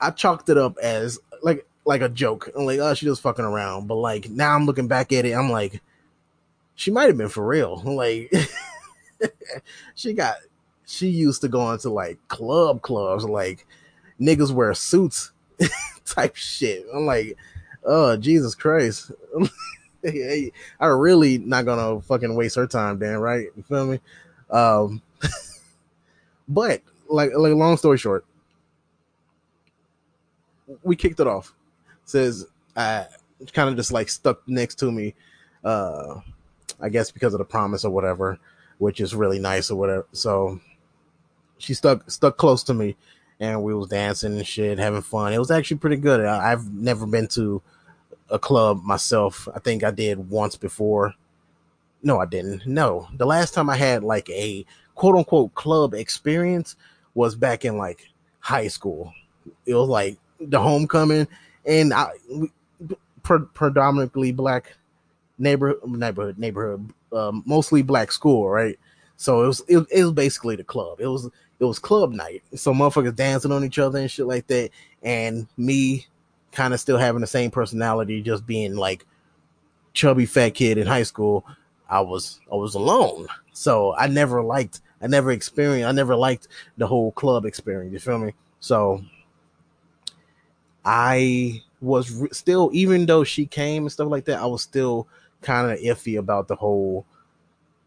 I 0.00 0.10
chalked 0.10 0.48
it 0.48 0.58
up 0.58 0.78
as 0.78 1.18
like 1.42 1.66
like 1.84 2.02
a 2.02 2.08
joke. 2.08 2.50
I'm 2.56 2.66
like, 2.66 2.78
oh, 2.78 2.94
she 2.94 3.06
just 3.06 3.22
fucking 3.22 3.44
around. 3.44 3.86
But 3.86 3.96
like 3.96 4.28
now 4.28 4.54
I'm 4.54 4.66
looking 4.66 4.88
back 4.88 5.12
at 5.12 5.24
it, 5.24 5.32
I'm 5.32 5.50
like, 5.50 5.80
she 6.74 6.90
might 6.90 7.08
have 7.08 7.16
been 7.16 7.28
for 7.28 7.46
real. 7.46 7.82
Like 7.84 8.32
she 9.94 10.14
got 10.14 10.36
she 10.90 11.08
used 11.08 11.40
to 11.42 11.48
go 11.48 11.70
into 11.70 11.88
like 11.88 12.18
club 12.26 12.82
clubs, 12.82 13.24
like 13.24 13.64
niggas 14.20 14.50
wear 14.50 14.74
suits 14.74 15.30
type 16.04 16.34
shit. 16.34 16.84
I'm 16.92 17.06
like, 17.06 17.36
oh 17.84 18.16
Jesus 18.16 18.56
Christ. 18.56 19.12
I 20.04 20.86
really 20.86 21.38
not 21.38 21.64
gonna 21.64 22.00
fucking 22.00 22.34
waste 22.34 22.56
her 22.56 22.66
time, 22.66 22.98
Dan, 22.98 23.18
right? 23.18 23.46
You 23.56 23.62
feel 23.62 23.86
me? 23.86 24.00
Um 24.50 25.00
but 26.48 26.82
like 27.08 27.30
like 27.36 27.52
long 27.52 27.76
story 27.76 27.98
short, 27.98 28.24
we 30.82 30.96
kicked 30.96 31.20
it 31.20 31.28
off. 31.28 31.54
Says 32.04 32.46
I 32.74 33.06
kind 33.52 33.68
of 33.70 33.76
just 33.76 33.92
like 33.92 34.08
stuck 34.08 34.42
next 34.48 34.74
to 34.80 34.90
me, 34.90 35.14
uh 35.62 36.20
I 36.80 36.88
guess 36.88 37.12
because 37.12 37.32
of 37.32 37.38
the 37.38 37.44
promise 37.44 37.84
or 37.84 37.92
whatever, 37.92 38.40
which 38.78 39.00
is 39.00 39.14
really 39.14 39.38
nice 39.38 39.70
or 39.70 39.76
whatever. 39.76 40.06
So 40.12 40.60
she 41.60 41.74
stuck 41.74 42.10
stuck 42.10 42.36
close 42.36 42.62
to 42.64 42.74
me, 42.74 42.96
and 43.38 43.62
we 43.62 43.74
was 43.74 43.88
dancing 43.88 44.36
and 44.36 44.46
shit, 44.46 44.78
having 44.78 45.02
fun. 45.02 45.32
It 45.32 45.38
was 45.38 45.50
actually 45.50 45.78
pretty 45.78 45.96
good. 45.96 46.24
I, 46.24 46.52
I've 46.52 46.72
never 46.72 47.06
been 47.06 47.28
to 47.28 47.62
a 48.30 48.38
club 48.38 48.82
myself. 48.84 49.48
I 49.54 49.58
think 49.58 49.84
I 49.84 49.90
did 49.90 50.30
once 50.30 50.56
before, 50.56 51.14
no, 52.02 52.18
I 52.18 52.26
didn't. 52.26 52.66
No, 52.66 53.08
the 53.16 53.26
last 53.26 53.54
time 53.54 53.68
I 53.68 53.76
had 53.76 54.02
like 54.02 54.28
a 54.30 54.64
quote 54.94 55.16
unquote 55.16 55.54
club 55.54 55.94
experience 55.94 56.76
was 57.14 57.34
back 57.34 57.64
in 57.64 57.76
like 57.76 58.08
high 58.40 58.68
school. 58.68 59.12
It 59.66 59.74
was 59.74 59.88
like 59.88 60.18
the 60.40 60.60
homecoming, 60.60 61.28
and 61.66 61.92
I 61.92 62.10
pre- 63.22 63.46
predominantly 63.54 64.32
black 64.32 64.76
neighborhood 65.38 65.80
neighborhood 65.86 66.38
neighborhood, 66.38 66.90
um, 67.12 67.42
mostly 67.46 67.82
black 67.82 68.12
school, 68.12 68.48
right? 68.48 68.78
So 69.16 69.44
it 69.44 69.46
was 69.46 69.62
it, 69.68 69.86
it 69.90 70.04
was 70.04 70.12
basically 70.12 70.56
the 70.56 70.64
club. 70.64 71.00
It 71.00 71.06
was 71.06 71.28
it 71.60 71.64
was 71.64 71.78
club 71.78 72.12
night. 72.12 72.42
So 72.54 72.72
motherfuckers 72.72 73.14
dancing 73.14 73.52
on 73.52 73.64
each 73.64 73.78
other 73.78 73.98
and 73.98 74.10
shit 74.10 74.26
like 74.26 74.46
that, 74.48 74.70
and 75.02 75.46
me 75.56 76.06
kind 76.52 76.74
of 76.74 76.80
still 76.80 76.98
having 76.98 77.20
the 77.20 77.26
same 77.26 77.50
personality, 77.50 78.22
just 78.22 78.46
being 78.46 78.74
like 78.74 79.06
chubby 79.92 80.26
fat 80.26 80.50
kid 80.50 80.78
in 80.78 80.86
high 80.86 81.04
school. 81.04 81.44
I 81.88 82.00
was 82.00 82.40
I 82.50 82.56
was 82.56 82.74
alone, 82.74 83.28
so 83.52 83.94
I 83.94 84.06
never 84.06 84.42
liked 84.42 84.80
I 85.02 85.06
never 85.06 85.30
experienced 85.30 85.88
I 85.88 85.92
never 85.92 86.16
liked 86.16 86.48
the 86.78 86.86
whole 86.86 87.12
club 87.12 87.44
experience. 87.44 87.92
You 87.92 87.98
feel 87.98 88.18
me? 88.18 88.32
So 88.60 89.04
I 90.84 91.62
was 91.80 92.12
re- 92.12 92.28
still, 92.32 92.70
even 92.72 93.06
though 93.06 93.24
she 93.24 93.46
came 93.46 93.84
and 93.84 93.92
stuff 93.92 94.08
like 94.08 94.24
that, 94.26 94.40
I 94.40 94.46
was 94.46 94.62
still 94.62 95.08
kind 95.42 95.70
of 95.70 95.78
iffy 95.78 96.18
about 96.18 96.48
the 96.48 96.56
whole, 96.56 97.06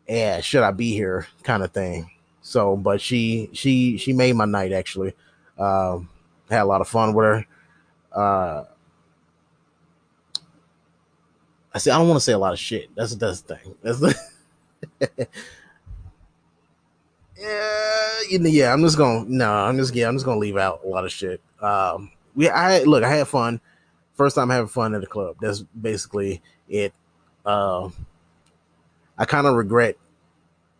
yeah, 0.07 0.41
should 0.41 0.63
I 0.63 0.71
be 0.71 0.93
here 0.93 1.27
kind 1.43 1.63
of 1.63 1.71
thing. 1.71 2.09
So, 2.43 2.75
but 2.75 3.01
she 3.01 3.49
she 3.53 3.97
she 3.97 4.13
made 4.13 4.35
my 4.35 4.45
night 4.45 4.73
actually. 4.73 5.15
Um, 5.57 6.09
had 6.49 6.61
a 6.61 6.65
lot 6.65 6.81
of 6.81 6.87
fun 6.87 7.13
with 7.13 7.25
her. 7.25 7.45
Uh, 8.11 8.65
I 11.73 11.79
say 11.79 11.89
I 11.89 11.97
don't 11.97 12.07
want 12.07 12.17
to 12.17 12.23
say 12.23 12.33
a 12.33 12.37
lot 12.37 12.53
of 12.53 12.59
shit. 12.59 12.93
That's 12.95 13.15
that's 13.15 13.41
the 13.41 13.55
thing. 13.55 13.75
That's 13.81 13.99
the 13.99 14.15
yeah, 17.37 18.19
yeah. 18.29 18.73
I'm 18.73 18.81
just 18.81 18.97
gonna 18.97 19.25
no. 19.27 19.49
I'm 19.49 19.77
just 19.77 19.95
yeah. 19.95 20.09
I'm 20.09 20.15
just 20.15 20.25
gonna 20.25 20.39
leave 20.39 20.57
out 20.57 20.81
a 20.83 20.87
lot 20.87 21.05
of 21.05 21.11
shit. 21.11 21.41
Um, 21.61 22.11
we 22.35 22.49
I 22.49 22.83
look. 22.83 23.03
I 23.03 23.09
had 23.09 23.27
fun. 23.27 23.61
First 24.15 24.35
time 24.35 24.49
having 24.49 24.67
fun 24.67 24.93
at 24.93 25.01
the 25.01 25.07
club. 25.07 25.37
That's 25.39 25.61
basically 25.61 26.41
it. 26.67 26.93
Uh, 27.45 27.89
I 29.17 29.25
kind 29.25 29.47
of 29.47 29.55
regret 29.55 29.97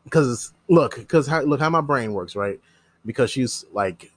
because 0.03 0.53
look, 0.67 0.95
because 0.95 1.29
look 1.29 1.60
how 1.60 1.69
my 1.69 1.81
brain 1.81 2.13
works, 2.13 2.36
right? 2.36 2.60
Because 3.05 3.31
she's 3.31 3.65
like 3.72 4.12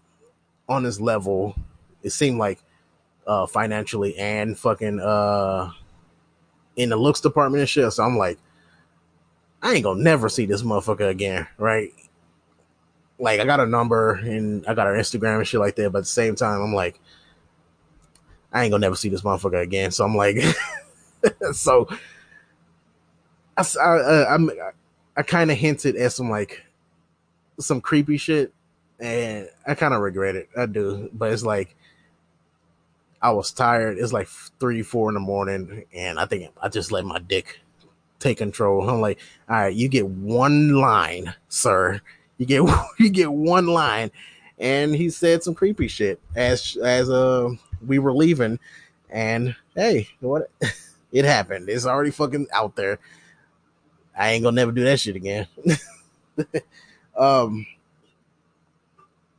on 0.68 0.82
this 0.82 1.00
level. 1.00 1.54
It 2.02 2.10
seemed 2.10 2.38
like 2.38 2.60
uh 3.26 3.46
financially 3.46 4.16
and 4.16 4.56
fucking 4.56 5.00
uh 5.00 5.70
in 6.76 6.90
the 6.90 6.96
looks 6.96 7.20
department 7.20 7.60
and 7.60 7.68
shit. 7.68 7.92
So 7.92 8.04
I'm 8.04 8.16
like, 8.16 8.38
I 9.62 9.74
ain't 9.74 9.84
gonna 9.84 10.02
never 10.02 10.28
see 10.28 10.46
this 10.46 10.62
motherfucker 10.62 11.08
again, 11.08 11.46
right? 11.58 11.92
Like 13.18 13.40
I 13.40 13.44
got 13.44 13.60
a 13.60 13.66
number 13.66 14.12
and 14.12 14.66
I 14.66 14.74
got 14.74 14.86
her 14.86 14.94
Instagram 14.94 15.38
and 15.38 15.46
shit 15.46 15.60
like 15.60 15.76
that, 15.76 15.90
but 15.90 15.98
at 15.98 16.04
the 16.04 16.08
same 16.08 16.36
time, 16.36 16.60
I'm 16.60 16.74
like, 16.74 17.00
I 18.52 18.62
ain't 18.62 18.70
gonna 18.70 18.82
never 18.82 18.96
see 18.96 19.08
this 19.08 19.22
motherfucker 19.22 19.62
again. 19.62 19.90
So 19.90 20.04
I'm 20.04 20.14
like, 20.14 20.36
so 21.52 21.88
I, 23.56 23.64
I, 23.80 24.34
I'm, 24.34 24.50
I 24.50 24.70
kind 25.22 25.50
of 25.50 25.56
hinted 25.56 25.96
at 25.96 26.12
some 26.12 26.30
like 26.30 26.64
some 27.58 27.80
creepy 27.80 28.18
shit, 28.18 28.52
and 29.00 29.48
I 29.66 29.74
kind 29.74 29.94
of 29.94 30.00
regret 30.00 30.36
it. 30.36 30.48
I 30.56 30.66
do, 30.66 31.10
but 31.12 31.32
it's 31.32 31.44
like 31.44 31.74
I 33.20 33.30
was 33.30 33.50
tired. 33.50 33.98
It's 33.98 34.12
like 34.12 34.28
three, 34.60 34.82
four 34.82 35.08
in 35.08 35.14
the 35.14 35.20
morning, 35.20 35.84
and 35.94 36.18
I 36.18 36.26
think 36.26 36.50
I 36.62 36.68
just 36.68 36.92
let 36.92 37.04
my 37.04 37.18
dick 37.18 37.60
take 38.18 38.38
control. 38.38 38.88
I'm 38.88 39.00
like, 39.00 39.18
all 39.48 39.56
right, 39.56 39.74
you 39.74 39.88
get 39.88 40.06
one 40.06 40.74
line, 40.74 41.34
sir. 41.48 42.00
You 42.38 42.46
get 42.46 42.62
you 42.98 43.10
get 43.10 43.32
one 43.32 43.66
line, 43.66 44.10
and 44.58 44.94
he 44.94 45.10
said 45.10 45.42
some 45.42 45.54
creepy 45.54 45.88
shit 45.88 46.20
as 46.34 46.76
as 46.76 47.10
uh 47.10 47.50
we 47.86 47.98
were 47.98 48.12
leaving, 48.12 48.58
and 49.10 49.56
hey, 49.74 50.08
what? 50.20 50.50
it 51.12 51.24
happened. 51.24 51.68
It's 51.68 51.86
already 51.86 52.10
fucking 52.10 52.48
out 52.52 52.76
there. 52.76 52.98
I 54.16 54.32
ain't 54.32 54.42
gonna 54.42 54.54
never 54.54 54.72
do 54.72 54.84
that 54.84 55.00
shit 55.00 55.16
again. 55.16 55.46
um, 57.16 57.66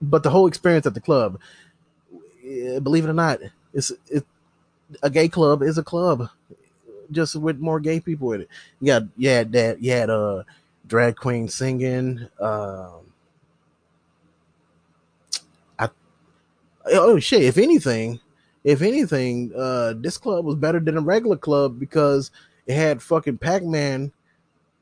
but 0.01 0.23
the 0.23 0.29
whole 0.29 0.47
experience 0.47 0.85
at 0.85 0.93
the 0.93 1.01
club, 1.01 1.39
eh, 2.45 2.79
believe 2.79 3.05
it 3.05 3.09
or 3.09 3.13
not, 3.13 3.39
it's 3.73 3.91
it 4.09 4.25
a 5.03 5.09
gay 5.09 5.27
club 5.27 5.61
is 5.61 5.77
a 5.77 5.83
club, 5.83 6.29
just 7.11 7.35
with 7.35 7.59
more 7.59 7.79
gay 7.79 7.99
people 7.99 8.31
in 8.33 8.41
it. 8.41 8.49
You 8.79 8.87
got 8.87 9.03
you 9.17 9.29
had 9.29 9.51
that 9.53 9.81
you 9.81 9.91
had 9.91 10.09
uh, 10.09 10.43
drag 10.87 11.15
queen 11.15 11.47
singing. 11.49 12.27
Um, 12.39 13.11
I 15.79 15.89
oh 16.85 17.19
shit! 17.19 17.43
If 17.43 17.57
anything, 17.57 18.19
if 18.63 18.81
anything, 18.81 19.51
uh, 19.55 19.93
this 19.97 20.17
club 20.17 20.45
was 20.45 20.55
better 20.55 20.79
than 20.79 20.97
a 20.97 21.01
regular 21.01 21.37
club 21.37 21.79
because 21.79 22.31
it 22.67 22.75
had 22.75 23.01
fucking 23.01 23.39
Pac 23.39 23.63
Man 23.63 24.11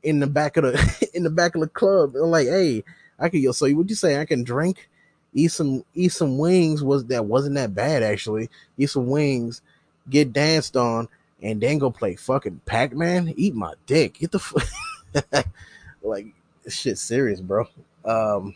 in 0.06 0.20
the 0.20 0.26
back 0.26 0.56
of 0.56 0.64
the 0.64 1.08
in 1.14 1.22
the 1.22 1.30
back 1.30 1.54
of 1.54 1.60
the 1.60 1.68
club. 1.68 2.14
Like, 2.14 2.46
hey, 2.46 2.84
I 3.18 3.28
can. 3.28 3.52
So 3.52 3.72
would 3.74 3.90
you 3.90 3.96
say 3.96 4.20
I 4.20 4.24
can 4.24 4.44
drink? 4.44 4.88
eat 5.36 5.52
some 5.52 5.84
eat 5.94 6.12
some 6.12 6.38
wings 6.38 6.82
was 6.82 7.04
that 7.06 7.26
wasn't 7.26 7.54
that 7.54 7.74
bad 7.74 8.02
actually. 8.02 8.48
Eat 8.78 8.90
some 8.90 9.06
wings, 9.06 9.60
get 10.08 10.32
danced 10.32 10.76
on, 10.76 11.08
and 11.42 11.60
then 11.60 11.78
go 11.78 11.90
play 11.90 12.16
fucking 12.16 12.62
Pac 12.64 12.94
Man. 12.94 13.32
Eat 13.36 13.54
my 13.54 13.74
dick. 13.84 14.14
Get 14.14 14.32
the 14.32 14.68
like 16.02 16.26
shit 16.68 16.98
serious, 16.98 17.40
bro. 17.40 17.66
Um, 18.04 18.54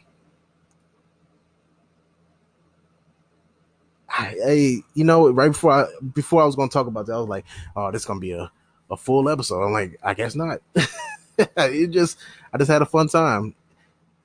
I, 4.08 4.82
you 4.94 5.04
know, 5.04 5.30
right 5.30 5.52
before 5.52 5.72
I 5.72 5.86
before 6.14 6.42
I 6.42 6.46
was 6.46 6.56
gonna 6.56 6.70
talk 6.70 6.86
about 6.86 7.06
that, 7.06 7.12
I 7.12 7.18
was 7.18 7.28
like, 7.28 7.44
oh, 7.76 7.90
this 7.92 8.02
is 8.02 8.06
gonna 8.06 8.20
be 8.20 8.32
a 8.32 8.50
a 8.90 8.96
full 8.96 9.28
episode. 9.28 9.62
I'm 9.62 9.72
like, 9.72 10.00
I 10.02 10.14
guess 10.14 10.34
not. 10.34 10.60
it 11.56 11.90
just 11.90 12.18
I 12.52 12.58
just 12.58 12.70
had 12.70 12.82
a 12.82 12.86
fun 12.86 13.08
time. 13.08 13.54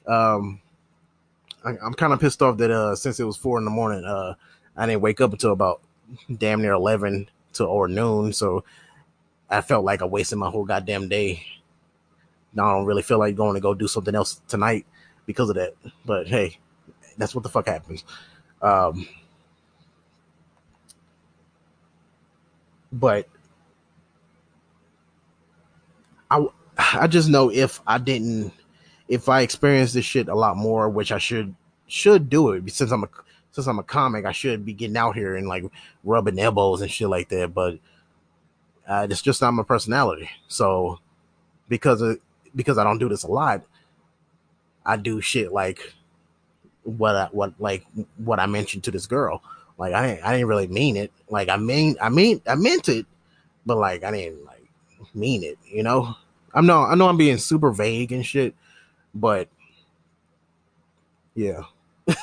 Um, 0.07 0.61
I, 1.63 1.71
am 1.83 1.93
kind 1.93 2.13
of 2.13 2.19
pissed 2.19 2.41
off 2.41 2.57
that 2.57 2.71
uh 2.71 2.95
since 2.95 3.19
it 3.19 3.23
was 3.23 3.37
four 3.37 3.57
in 3.57 3.65
the 3.65 3.71
morning, 3.71 4.03
uh 4.05 4.35
I 4.75 4.85
didn't 4.85 5.01
wake 5.01 5.21
up 5.21 5.31
until 5.31 5.51
about 5.51 5.81
damn 6.37 6.61
near 6.61 6.73
eleven 6.73 7.29
to 7.53 7.65
or 7.65 7.87
noon, 7.87 8.33
so 8.33 8.63
I 9.49 9.61
felt 9.61 9.85
like 9.85 10.01
I 10.01 10.05
wasted 10.05 10.37
my 10.37 10.49
whole 10.49 10.65
goddamn 10.65 11.09
day. 11.09 11.45
Now 12.53 12.69
I 12.69 12.73
don't 12.73 12.85
really 12.85 13.01
feel 13.01 13.19
like 13.19 13.35
going 13.35 13.55
to 13.55 13.61
go 13.61 13.73
do 13.73 13.87
something 13.87 14.15
else 14.15 14.41
tonight 14.47 14.85
because 15.25 15.49
of 15.49 15.55
that. 15.55 15.73
But 16.05 16.27
hey, 16.27 16.57
that's 17.17 17.35
what 17.35 17.43
the 17.43 17.49
fuck 17.49 17.67
happens. 17.67 18.03
Um, 18.61 19.07
but 22.91 23.27
I 26.29 26.47
I 26.77 27.07
just 27.07 27.29
know 27.29 27.49
if 27.51 27.81
I 27.87 27.97
didn't 27.97 28.53
if 29.07 29.29
I 29.29 29.41
experienced 29.41 29.93
this 29.93 30.05
shit 30.05 30.27
a 30.27 30.35
lot 30.35 30.57
more, 30.57 30.89
which 30.89 31.11
I 31.11 31.17
should 31.17 31.55
should 31.87 32.29
do 32.29 32.51
it 32.51 32.69
since 32.71 32.91
I'm 32.91 33.03
a 33.03 33.09
since 33.51 33.67
I'm 33.67 33.79
a 33.79 33.83
comic, 33.83 34.25
I 34.25 34.31
should 34.31 34.65
be 34.65 34.73
getting 34.73 34.97
out 34.97 35.15
here 35.15 35.35
and 35.35 35.47
like 35.47 35.63
rubbing 36.03 36.39
elbows 36.39 36.81
and 36.81 36.91
shit 36.91 37.07
like 37.07 37.29
that. 37.29 37.53
But 37.53 37.79
uh, 38.87 39.07
it's 39.09 39.21
just 39.21 39.41
not 39.41 39.51
my 39.51 39.63
personality. 39.63 40.29
So 40.47 40.99
because 41.69 42.01
of 42.01 42.19
because 42.55 42.77
I 42.77 42.83
don't 42.83 42.99
do 42.99 43.09
this 43.09 43.23
a 43.23 43.31
lot, 43.31 43.63
I 44.85 44.97
do 44.97 45.21
shit 45.21 45.53
like 45.53 45.93
what 46.83 47.15
I, 47.15 47.27
what 47.31 47.53
like 47.59 47.85
what 48.17 48.39
I 48.39 48.45
mentioned 48.47 48.83
to 48.85 48.91
this 48.91 49.05
girl. 49.05 49.41
Like 49.77 49.93
I 49.93 50.19
I 50.23 50.33
didn't 50.33 50.47
really 50.47 50.67
mean 50.67 50.97
it. 50.97 51.11
Like 51.29 51.49
I 51.49 51.57
mean 51.57 51.95
I 52.01 52.09
mean 52.09 52.41
I 52.47 52.55
meant 52.55 52.89
it, 52.89 53.05
but 53.65 53.77
like 53.77 54.03
I 54.03 54.11
didn't 54.11 54.45
like 54.45 54.67
mean 55.13 55.43
it. 55.43 55.59
You 55.65 55.83
know. 55.83 56.15
I'm 56.55 56.65
no 56.65 56.83
I 56.83 56.95
know 56.95 57.07
I'm 57.09 57.17
being 57.17 57.37
super 57.37 57.71
vague 57.71 58.11
and 58.11 58.25
shit, 58.25 58.55
but 59.13 59.49
yeah. 61.35 61.61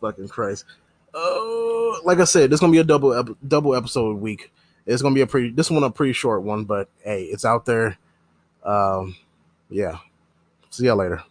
Fucking 0.00 0.28
Christ. 0.28 0.64
Oh, 1.12 2.00
like 2.04 2.20
I 2.20 2.24
said, 2.24 2.50
this 2.50 2.60
gonna 2.60 2.72
be 2.72 2.78
a 2.78 2.84
double 2.84 3.12
ep- 3.12 3.36
double 3.46 3.74
episode 3.74 4.18
week. 4.18 4.52
It's 4.86 5.02
gonna 5.02 5.14
be 5.14 5.20
a 5.20 5.26
pretty 5.26 5.50
this 5.50 5.70
one 5.70 5.82
a 5.82 5.90
pretty 5.90 6.12
short 6.12 6.44
one, 6.44 6.64
but 6.64 6.88
hey, 7.02 7.24
it's 7.24 7.44
out 7.44 7.66
there. 7.66 7.98
Um, 8.62 9.16
yeah. 9.68 9.98
See 10.70 10.86
y'all 10.86 10.96
later. 10.96 11.22